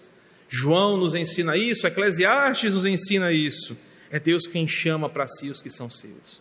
João 0.49 0.97
nos 0.97 1.15
ensina 1.15 1.57
isso, 1.57 1.87
Eclesiastes 1.87 2.75
nos 2.75 2.87
ensina 2.87 3.33
isso. 3.33 3.77
É 4.11 4.21
Deus 4.21 4.47
quem 4.47 4.69
chama 4.69 5.09
para 5.09 5.27
si 5.27 5.51
os 5.51 5.61
que 5.61 5.71
são 5.71 5.91
seus. 5.91 6.41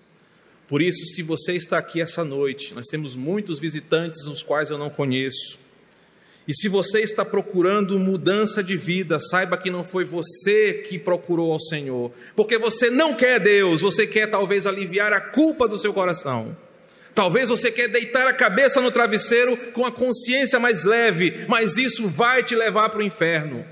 Por 0.68 0.82
isso, 0.82 1.06
se 1.14 1.22
você 1.22 1.54
está 1.54 1.78
aqui 1.78 2.00
essa 2.00 2.24
noite, 2.24 2.74
nós 2.74 2.88
temos 2.88 3.16
muitos 3.16 3.60
visitantes, 3.60 4.26
os 4.26 4.42
quais 4.42 4.70
eu 4.70 4.78
não 4.78 4.90
conheço. 4.90 5.60
E 6.48 6.54
se 6.54 6.68
você 6.68 7.02
está 7.02 7.24
procurando 7.24 8.00
mudança 8.00 8.64
de 8.64 8.76
vida, 8.76 9.20
saiba 9.20 9.58
que 9.58 9.70
não 9.70 9.84
foi 9.84 10.04
você 10.04 10.84
que 10.88 10.98
procurou 10.98 11.54
ao 11.54 11.60
Senhor, 11.60 12.12
porque 12.36 12.58
você 12.58 12.90
não 12.90 13.14
quer 13.14 13.40
Deus, 13.40 13.82
você 13.82 14.08
quer 14.08 14.28
talvez 14.28 14.66
aliviar 14.66 15.14
a 15.14 15.22
culpa 15.22 15.68
do 15.68 15.78
seu 15.78 15.94
coração. 15.94 16.58
Talvez 17.14 17.50
você 17.50 17.70
quer 17.70 17.90
deitar 17.90 18.26
a 18.26 18.34
cabeça 18.34 18.82
no 18.82 18.90
travesseiro 18.90 19.56
com 19.74 19.86
a 19.86 19.92
consciência 19.92 20.60
mais 20.60 20.84
leve, 20.84 21.46
mas 21.48 21.78
isso 21.78 22.08
vai 22.08 22.42
te 22.42 22.56
levar 22.56 22.90
para 22.90 23.00
o 23.00 23.04
inferno. 23.04 23.66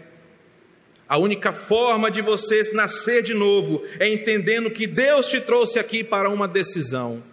A 1.07 1.17
única 1.17 1.51
forma 1.51 2.11
de 2.11 2.21
você 2.21 2.69
nascer 2.73 3.23
de 3.23 3.33
novo 3.33 3.83
é 3.99 4.07
entendendo 4.07 4.69
que 4.69 4.85
Deus 4.85 5.27
te 5.27 5.41
trouxe 5.41 5.79
aqui 5.79 6.03
para 6.03 6.29
uma 6.29 6.47
decisão. 6.47 7.23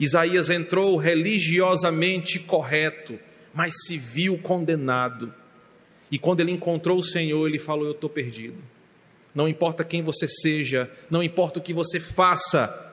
Isaías 0.00 0.50
entrou 0.50 0.96
religiosamente 0.96 2.40
correto 2.40 3.16
mas 3.54 3.74
se 3.86 3.96
viu 3.96 4.36
condenado. 4.36 5.32
E 6.10 6.18
quando 6.18 6.40
ele 6.40 6.50
encontrou 6.50 6.98
o 6.98 7.04
Senhor, 7.04 7.48
ele 7.48 7.58
falou: 7.58 7.86
Eu 7.86 7.92
estou 7.92 8.10
perdido. 8.10 8.62
Não 9.34 9.48
importa 9.48 9.84
quem 9.84 10.02
você 10.02 10.28
seja, 10.28 10.90
não 11.10 11.22
importa 11.22 11.58
o 11.58 11.62
que 11.62 11.72
você 11.72 11.98
faça, 11.98 12.92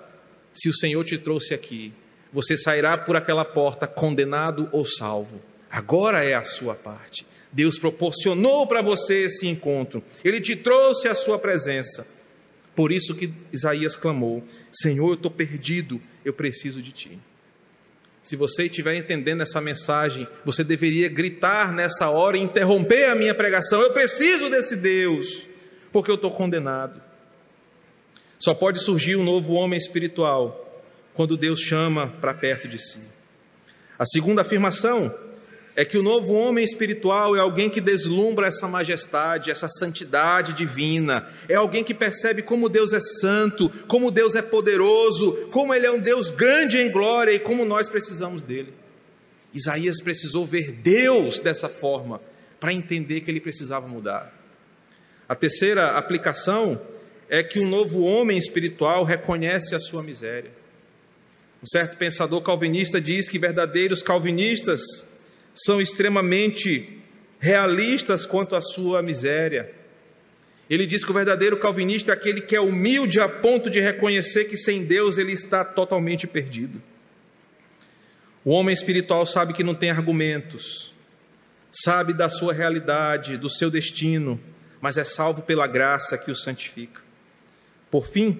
se 0.53 0.67
o 0.69 0.73
Senhor 0.73 1.03
te 1.03 1.17
trouxe 1.17 1.53
aqui, 1.53 1.93
você 2.33 2.57
sairá 2.57 2.97
por 2.97 3.15
aquela 3.15 3.45
porta 3.45 3.85
condenado 3.87 4.67
ou 4.71 4.85
salvo. 4.85 5.41
Agora 5.69 6.23
é 6.23 6.33
a 6.33 6.43
sua 6.43 6.75
parte. 6.75 7.25
Deus 7.51 7.77
proporcionou 7.77 8.65
para 8.65 8.81
você 8.81 9.25
esse 9.25 9.47
encontro, 9.47 10.03
ele 10.23 10.39
te 10.39 10.55
trouxe 10.55 11.07
a 11.07 11.15
sua 11.15 11.37
presença. 11.37 12.07
Por 12.75 12.91
isso 12.91 13.13
que 13.13 13.33
Isaías 13.51 13.95
clamou: 13.95 14.43
Senhor, 14.71 15.09
eu 15.09 15.13
estou 15.15 15.29
perdido, 15.31 16.01
eu 16.23 16.33
preciso 16.33 16.81
de 16.81 16.91
ti. 16.91 17.19
Se 18.21 18.35
você 18.35 18.65
estiver 18.65 18.95
entendendo 18.95 19.41
essa 19.41 19.59
mensagem, 19.59 20.27
você 20.45 20.63
deveria 20.63 21.09
gritar 21.09 21.73
nessa 21.73 22.09
hora 22.09 22.37
e 22.37 22.41
interromper 22.41 23.05
a 23.05 23.15
minha 23.15 23.33
pregação. 23.33 23.81
Eu 23.81 23.93
preciso 23.93 24.49
desse 24.49 24.75
Deus, 24.75 25.47
porque 25.91 26.11
eu 26.11 26.15
estou 26.15 26.31
condenado. 26.31 27.01
Só 28.39 28.53
pode 28.53 28.79
surgir 28.79 29.15
um 29.15 29.23
novo 29.23 29.53
homem 29.53 29.77
espiritual 29.77 30.83
quando 31.13 31.37
Deus 31.37 31.59
chama 31.59 32.07
para 32.21 32.33
perto 32.33 32.67
de 32.67 32.79
si. 32.79 33.01
A 33.97 34.05
segunda 34.05 34.41
afirmação 34.41 35.13
é 35.75 35.85
que 35.85 35.97
o 35.97 36.03
novo 36.03 36.33
homem 36.33 36.63
espiritual 36.63 37.35
é 37.35 37.39
alguém 37.39 37.69
que 37.69 37.79
deslumbra 37.79 38.47
essa 38.47 38.67
majestade, 38.67 39.49
essa 39.49 39.69
santidade 39.69 40.53
divina, 40.53 41.29
é 41.47 41.55
alguém 41.55 41.83
que 41.83 41.93
percebe 41.93 42.41
como 42.41 42.67
Deus 42.67 42.91
é 42.91 42.99
santo, 42.99 43.69
como 43.87 44.11
Deus 44.11 44.35
é 44.35 44.41
poderoso, 44.41 45.47
como 45.51 45.73
Ele 45.73 45.85
é 45.85 45.91
um 45.91 46.01
Deus 46.01 46.29
grande 46.29 46.77
em 46.77 46.91
glória 46.91 47.31
e 47.31 47.39
como 47.39 47.63
nós 47.63 47.89
precisamos 47.89 48.43
dele. 48.43 48.73
Isaías 49.53 50.01
precisou 50.01 50.45
ver 50.45 50.71
Deus 50.71 51.39
dessa 51.39 51.69
forma 51.69 52.21
para 52.59 52.73
entender 52.73 53.21
que 53.21 53.31
ele 53.31 53.41
precisava 53.41 53.87
mudar. 53.87 54.33
A 55.27 55.35
terceira 55.35 55.97
aplicação 55.97 56.79
é 57.27 57.41
que 57.41 57.59
um 57.59 57.67
novo 57.67 58.03
homem 58.03 58.37
espiritual 58.37 59.03
reconhece 59.03 59.73
a 59.73 59.79
sua 59.79 60.03
miséria. 60.03 60.51
Um 61.61 61.67
certo 61.67 61.97
pensador 61.97 62.41
calvinista 62.41 62.99
diz 62.99 63.27
que 63.27 63.39
verdadeiros 63.39 64.01
calvinistas 64.01 65.10
são 65.53 65.81
extremamente 65.81 67.01
realistas 67.39 68.25
quanto 68.25 68.55
à 68.55 68.61
sua 68.61 69.01
miséria. 69.01 69.73
Ele 70.69 70.85
diz 70.85 71.03
que 71.03 71.11
o 71.11 71.13
verdadeiro 71.13 71.57
calvinista 71.57 72.11
é 72.11 72.15
aquele 72.15 72.41
que 72.41 72.55
é 72.55 72.61
humilde 72.61 73.19
a 73.19 73.27
ponto 73.27 73.69
de 73.69 73.79
reconhecer 73.79 74.45
que 74.45 74.55
sem 74.55 74.85
Deus 74.85 75.17
ele 75.17 75.33
está 75.33 75.65
totalmente 75.65 76.25
perdido. 76.25 76.81
O 78.45 78.51
homem 78.51 78.73
espiritual 78.73 79.25
sabe 79.25 79.53
que 79.53 79.63
não 79.63 79.75
tem 79.75 79.91
argumentos, 79.91 80.93
sabe 81.71 82.13
da 82.13 82.29
sua 82.29 82.53
realidade, 82.53 83.37
do 83.37 83.49
seu 83.49 83.69
destino, 83.69 84.39
mas 84.79 84.97
é 84.97 85.03
salvo 85.03 85.41
pela 85.41 85.67
graça 85.67 86.17
que 86.17 86.31
o 86.31 86.35
santifica. 86.35 87.01
Por 87.91 88.07
fim, 88.07 88.39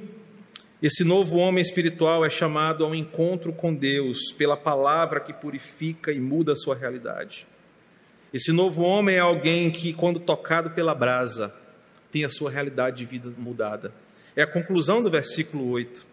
esse 0.81 1.03
novo 1.03 1.37
homem 1.37 1.61
espiritual 1.61 2.25
é 2.25 2.29
chamado 2.29 2.83
ao 2.83 2.95
encontro 2.95 3.53
com 3.53 3.71
Deus 3.71 4.31
pela 4.31 4.57
palavra 4.57 5.19
que 5.19 5.31
purifica 5.31 6.11
e 6.11 6.19
muda 6.19 6.53
a 6.53 6.55
sua 6.55 6.75
realidade. 6.75 7.45
Esse 8.33 8.51
novo 8.51 8.81
homem 8.81 9.17
é 9.17 9.19
alguém 9.19 9.69
que, 9.69 9.93
quando 9.93 10.19
tocado 10.19 10.71
pela 10.71 10.95
brasa, 10.95 11.53
tem 12.11 12.25
a 12.25 12.29
sua 12.29 12.49
realidade 12.49 12.97
de 12.97 13.05
vida 13.05 13.31
mudada. 13.37 13.93
É 14.35 14.41
a 14.41 14.47
conclusão 14.47 15.03
do 15.03 15.09
versículo 15.11 15.69
8. 15.69 16.03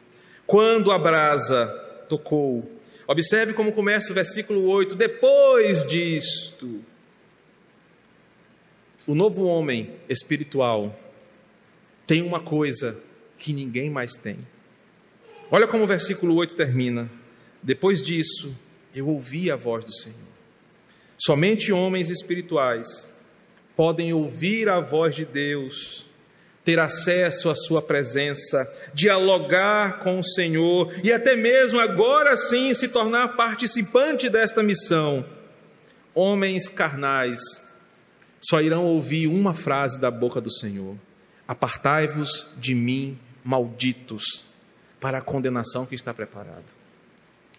Quando 0.46 0.92
a 0.92 0.98
brasa 0.98 1.66
tocou, 2.06 2.70
observe 3.06 3.54
como 3.54 3.72
começa 3.72 4.12
o 4.12 4.14
versículo 4.14 4.68
8. 4.68 4.94
Depois 4.96 5.86
disto, 5.86 6.84
o 9.06 9.14
novo 9.14 9.46
homem 9.46 9.94
espiritual 10.10 10.94
tem 12.06 12.20
uma 12.20 12.40
coisa 12.40 13.02
que 13.38 13.54
ninguém 13.54 13.88
mais 13.88 14.12
tem. 14.12 14.38
Olha 15.50 15.66
como 15.66 15.84
o 15.84 15.86
versículo 15.86 16.34
8 16.34 16.54
termina. 16.54 17.10
Depois 17.62 18.02
disso, 18.02 18.54
eu 18.94 19.08
ouvi 19.08 19.50
a 19.50 19.56
voz 19.56 19.84
do 19.84 19.92
Senhor. 19.92 20.28
Somente 21.16 21.72
homens 21.72 22.10
espirituais 22.10 23.12
podem 23.74 24.12
ouvir 24.12 24.68
a 24.68 24.78
voz 24.78 25.14
de 25.14 25.24
Deus, 25.24 26.06
ter 26.64 26.78
acesso 26.78 27.48
à 27.48 27.54
Sua 27.54 27.80
presença, 27.80 28.70
dialogar 28.92 30.00
com 30.00 30.18
o 30.18 30.24
Senhor 30.24 30.92
e 31.02 31.10
até 31.10 31.34
mesmo 31.34 31.80
agora 31.80 32.36
sim 32.36 32.74
se 32.74 32.88
tornar 32.88 33.28
participante 33.28 34.28
desta 34.28 34.62
missão. 34.62 35.24
Homens 36.14 36.68
carnais 36.68 37.40
só 38.40 38.60
irão 38.60 38.84
ouvir 38.84 39.26
uma 39.26 39.54
frase 39.54 39.98
da 39.98 40.10
boca 40.10 40.40
do 40.40 40.50
Senhor: 40.50 40.96
Apartai-vos 41.46 42.48
de 42.58 42.74
mim, 42.74 43.18
malditos 43.42 44.48
para 45.00 45.18
a 45.18 45.22
condenação 45.22 45.86
que 45.86 45.94
está 45.94 46.12
preparada. 46.12 46.64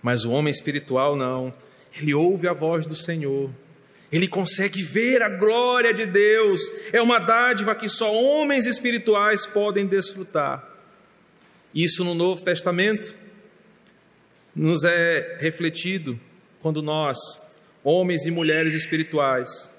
Mas 0.02 0.26
o 0.26 0.32
homem 0.32 0.52
espiritual 0.52 1.16
não. 1.16 1.54
Ele 1.94 2.14
ouve 2.14 2.48
a 2.48 2.54
voz 2.54 2.86
do 2.86 2.96
Senhor. 2.96 3.50
Ele 4.12 4.28
consegue 4.28 4.82
ver 4.82 5.22
a 5.22 5.30
glória 5.30 5.94
de 5.94 6.06
Deus. 6.06 6.62
É 6.92 7.02
uma 7.02 7.20
dádiva 7.20 7.76
que 7.76 7.88
só 7.88 8.12
homens 8.12 8.66
espirituais 8.66 9.46
podem 9.46 9.86
desfrutar. 9.86 10.68
Isso 11.74 12.04
no 12.04 12.16
Novo 12.16 12.44
Testamento 12.44 13.16
nos 14.56 14.84
é 14.84 15.38
refletido 15.40 16.20
quando 16.60 16.82
nós, 16.82 17.18
homens 17.84 18.26
e 18.26 18.32
mulheres 18.32 18.74
espirituais, 18.74 19.74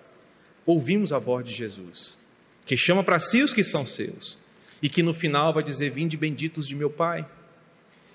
ouvimos 0.64 1.12
a 1.12 1.18
voz 1.18 1.44
de 1.44 1.52
Jesus, 1.52 2.16
que 2.64 2.76
chama 2.76 3.02
para 3.02 3.18
si 3.18 3.42
os 3.42 3.52
que 3.52 3.64
são 3.64 3.84
seus, 3.84 4.38
e 4.80 4.88
que 4.88 5.02
no 5.02 5.12
final 5.12 5.52
vai 5.52 5.62
dizer: 5.62 5.90
Vinde 5.90 6.16
benditos 6.16 6.66
de 6.66 6.74
meu 6.74 6.88
Pai. 6.88 7.26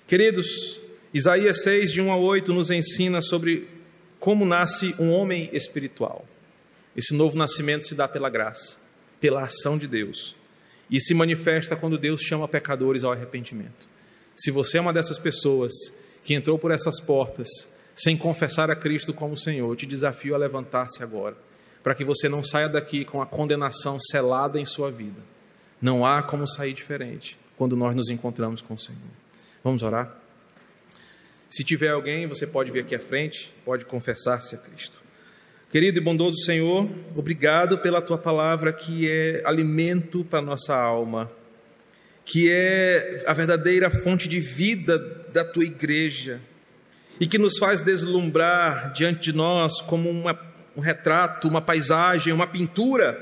Queridos, 0.06 0.80
Isaías 1.12 1.62
6, 1.62 1.90
de 1.90 2.00
1 2.00 2.12
a 2.12 2.16
8, 2.16 2.54
nos 2.54 2.70
ensina 2.70 3.20
sobre 3.20 3.68
como 4.20 4.44
nasce 4.44 4.94
um 5.00 5.10
homem 5.10 5.50
espiritual. 5.52 6.24
Esse 6.96 7.12
novo 7.12 7.36
nascimento 7.36 7.84
se 7.84 7.92
dá 7.92 8.06
pela 8.06 8.30
graça, 8.30 8.78
pela 9.20 9.42
ação 9.42 9.76
de 9.76 9.88
Deus, 9.88 10.36
e 10.88 11.00
se 11.00 11.12
manifesta 11.12 11.74
quando 11.74 11.98
Deus 11.98 12.20
chama 12.20 12.46
pecadores 12.46 13.02
ao 13.02 13.10
arrependimento. 13.10 13.88
Se 14.36 14.52
você 14.52 14.78
é 14.78 14.80
uma 14.80 14.92
dessas 14.92 15.18
pessoas 15.18 15.72
que 16.22 16.34
entrou 16.34 16.56
por 16.56 16.70
essas 16.70 17.00
portas 17.00 17.48
sem 17.92 18.16
confessar 18.16 18.70
a 18.70 18.76
Cristo 18.76 19.12
como 19.12 19.36
Senhor, 19.36 19.74
te 19.74 19.86
desafio 19.86 20.36
a 20.36 20.38
levantar-se 20.38 21.02
agora, 21.02 21.36
para 21.82 21.96
que 21.96 22.04
você 22.04 22.28
não 22.28 22.44
saia 22.44 22.68
daqui 22.68 23.04
com 23.04 23.20
a 23.20 23.26
condenação 23.26 23.98
selada 23.98 24.60
em 24.60 24.64
sua 24.64 24.88
vida. 24.88 25.20
Não 25.82 26.06
há 26.06 26.22
como 26.22 26.46
sair 26.46 26.74
diferente 26.74 27.36
quando 27.56 27.74
nós 27.74 27.96
nos 27.96 28.08
encontramos 28.08 28.62
com 28.62 28.74
o 28.74 28.78
Senhor. 28.78 29.25
Vamos 29.66 29.82
orar? 29.82 30.16
Se 31.50 31.64
tiver 31.64 31.88
alguém, 31.88 32.28
você 32.28 32.46
pode 32.46 32.70
vir 32.70 32.84
aqui 32.84 32.94
à 32.94 33.00
frente, 33.00 33.52
pode 33.64 33.84
confessar-se 33.84 34.54
a 34.54 34.58
Cristo. 34.58 34.96
Querido 35.72 35.98
e 35.98 36.00
bondoso 36.00 36.36
Senhor, 36.44 36.88
obrigado 37.16 37.76
pela 37.78 38.00
tua 38.00 38.16
palavra 38.16 38.72
que 38.72 39.10
é 39.10 39.42
alimento 39.44 40.24
para 40.24 40.40
nossa 40.40 40.72
alma, 40.72 41.28
que 42.24 42.48
é 42.48 43.24
a 43.26 43.32
verdadeira 43.32 43.90
fonte 43.90 44.28
de 44.28 44.38
vida 44.38 45.00
da 45.32 45.44
tua 45.44 45.64
igreja 45.64 46.40
e 47.18 47.26
que 47.26 47.36
nos 47.36 47.58
faz 47.58 47.80
deslumbrar 47.80 48.92
diante 48.92 49.32
de 49.32 49.36
nós 49.36 49.82
como 49.82 50.08
uma, 50.08 50.38
um 50.76 50.80
retrato, 50.80 51.48
uma 51.48 51.60
paisagem, 51.60 52.32
uma 52.32 52.46
pintura, 52.46 53.18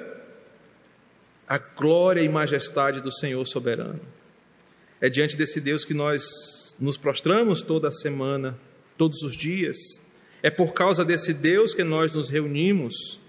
a 1.48 1.56
glória 1.56 2.20
e 2.20 2.28
majestade 2.28 3.00
do 3.00 3.10
Senhor 3.10 3.46
soberano. 3.46 4.13
É 5.04 5.10
diante 5.10 5.36
desse 5.36 5.60
Deus 5.60 5.84
que 5.84 5.92
nós 5.92 6.74
nos 6.80 6.96
prostramos 6.96 7.60
toda 7.60 7.92
semana, 7.92 8.58
todos 8.96 9.20
os 9.20 9.36
dias. 9.36 9.76
É 10.42 10.48
por 10.48 10.72
causa 10.72 11.04
desse 11.04 11.34
Deus 11.34 11.74
que 11.74 11.84
nós 11.84 12.14
nos 12.14 12.30
reunimos. 12.30 13.20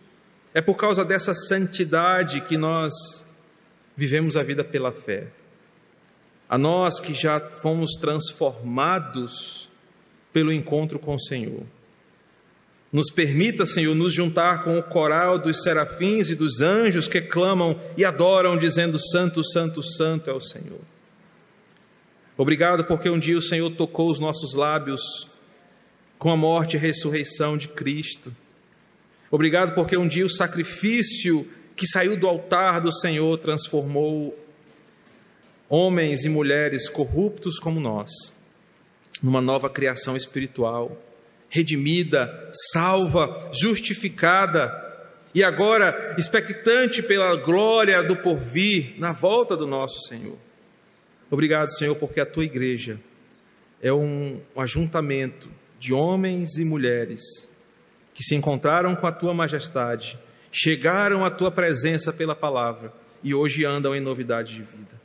É 0.54 0.62
por 0.62 0.76
causa 0.76 1.04
dessa 1.04 1.34
santidade 1.34 2.40
que 2.40 2.56
nós 2.56 2.94
vivemos 3.94 4.38
a 4.38 4.44
vida 4.44 4.64
pela 4.64 4.94
fé. 4.94 5.28
A 6.48 6.58
nós 6.58 7.02
que 7.02 7.14
já 7.14 7.42
fomos 7.42 7.92
transformados 8.00 9.70
pelo 10.32 10.54
encontro 10.54 10.98
com 10.98 11.16
o 11.16 11.20
Senhor. 11.20 11.66
Nos 12.90 13.12
permita, 13.12 13.66
Senhor, 13.66 13.94
nos 13.94 14.14
juntar 14.14 14.64
com 14.64 14.80
o 14.80 14.84
coral 14.84 15.38
dos 15.38 15.62
serafins 15.62 16.30
e 16.30 16.36
dos 16.36 16.62
anjos 16.62 17.10
que 17.10 17.20
clamam 17.20 17.78
e 17.98 18.06
adoram, 18.06 18.58
dizendo: 18.58 18.98
Santo, 18.98 19.44
Santo, 19.44 19.84
Santo 19.84 20.30
é 20.30 20.34
o 20.34 20.40
Senhor. 20.40 20.95
Obrigado 22.38 22.84
porque 22.86 23.10
um 23.10 23.18
dia 23.18 23.38
o 23.38 23.42
Senhor 23.42 23.70
tocou 23.72 24.10
os 24.10 24.20
nossos 24.20 24.54
lábios 24.54 25.30
com 26.18 26.30
a 26.30 26.38
morte 26.38 26.76
e 26.76 26.80
ressurreição 26.80 27.58
de 27.58 27.68
Cristo. 27.68 28.36
Obrigado 29.32 29.74
porque 29.74 29.98
um 29.98 30.08
dia 30.08 30.26
o 30.26 30.30
sacrifício 30.30 31.48
que 31.76 31.88
saiu 31.88 32.18
do 32.18 32.28
altar 32.28 32.82
do 32.82 32.92
Senhor 32.92 33.38
transformou 33.38 34.38
homens 35.70 36.26
e 36.26 36.30
mulheres 36.30 36.88
corruptos 36.88 37.60
como 37.60 37.80
nós 37.80 38.12
numa 39.24 39.42
nova 39.42 39.70
criação 39.70 40.16
espiritual, 40.16 41.02
redimida, 41.50 42.52
salva, 42.72 43.50
justificada 43.54 44.84
e 45.34 45.44
agora 45.44 46.16
expectante 46.18 47.02
pela 47.02 47.36
glória 47.36 48.04
do 48.04 48.16
porvir 48.16 48.96
na 48.98 49.12
volta 49.12 49.56
do 49.56 49.66
nosso 49.66 50.08
Senhor. 50.08 50.38
Obrigado, 51.30 51.72
Senhor, 51.72 51.96
porque 51.96 52.20
a 52.20 52.26
tua 52.26 52.46
igreja 52.46 53.00
é 53.82 53.92
um, 53.92 54.40
ajuntamento 54.56 55.50
de 55.80 55.94
homens 55.94 56.58
e 56.58 56.66
mulheres 56.66 57.52
que 58.14 58.24
se 58.24 58.36
encontraram 58.36 58.96
com 58.96 59.06
a 59.06 59.12
tua 59.12 59.34
majestade, 59.34 60.18
chegaram 60.52 61.26
à 61.26 61.30
tua 61.30 61.52
presença 61.52 62.14
pela 62.14 62.36
palavra 62.36 62.94
e 63.24 63.34
hoje 63.34 63.66
andam 63.66 63.96
em 63.96 64.00
novidade 64.00 64.54
de 64.54 64.62
vida. 64.62 65.02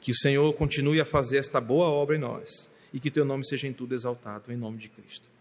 Que 0.00 0.12
o 0.12 0.16
Senhor 0.16 0.52
continue 0.54 1.00
a 1.00 1.04
fazer 1.04 1.38
esta 1.38 1.60
boa 1.60 1.86
obra 1.86 2.16
em 2.16 2.20
nós 2.20 2.72
e 2.92 3.00
que 3.00 3.10
teu 3.10 3.24
nome 3.24 3.46
seja 3.46 3.66
em 3.66 3.72
tudo 3.72 3.94
exaltado, 3.94 4.52
em 4.52 4.56
nome 4.56 4.78
de 4.78 4.88
Cristo. 4.88 5.31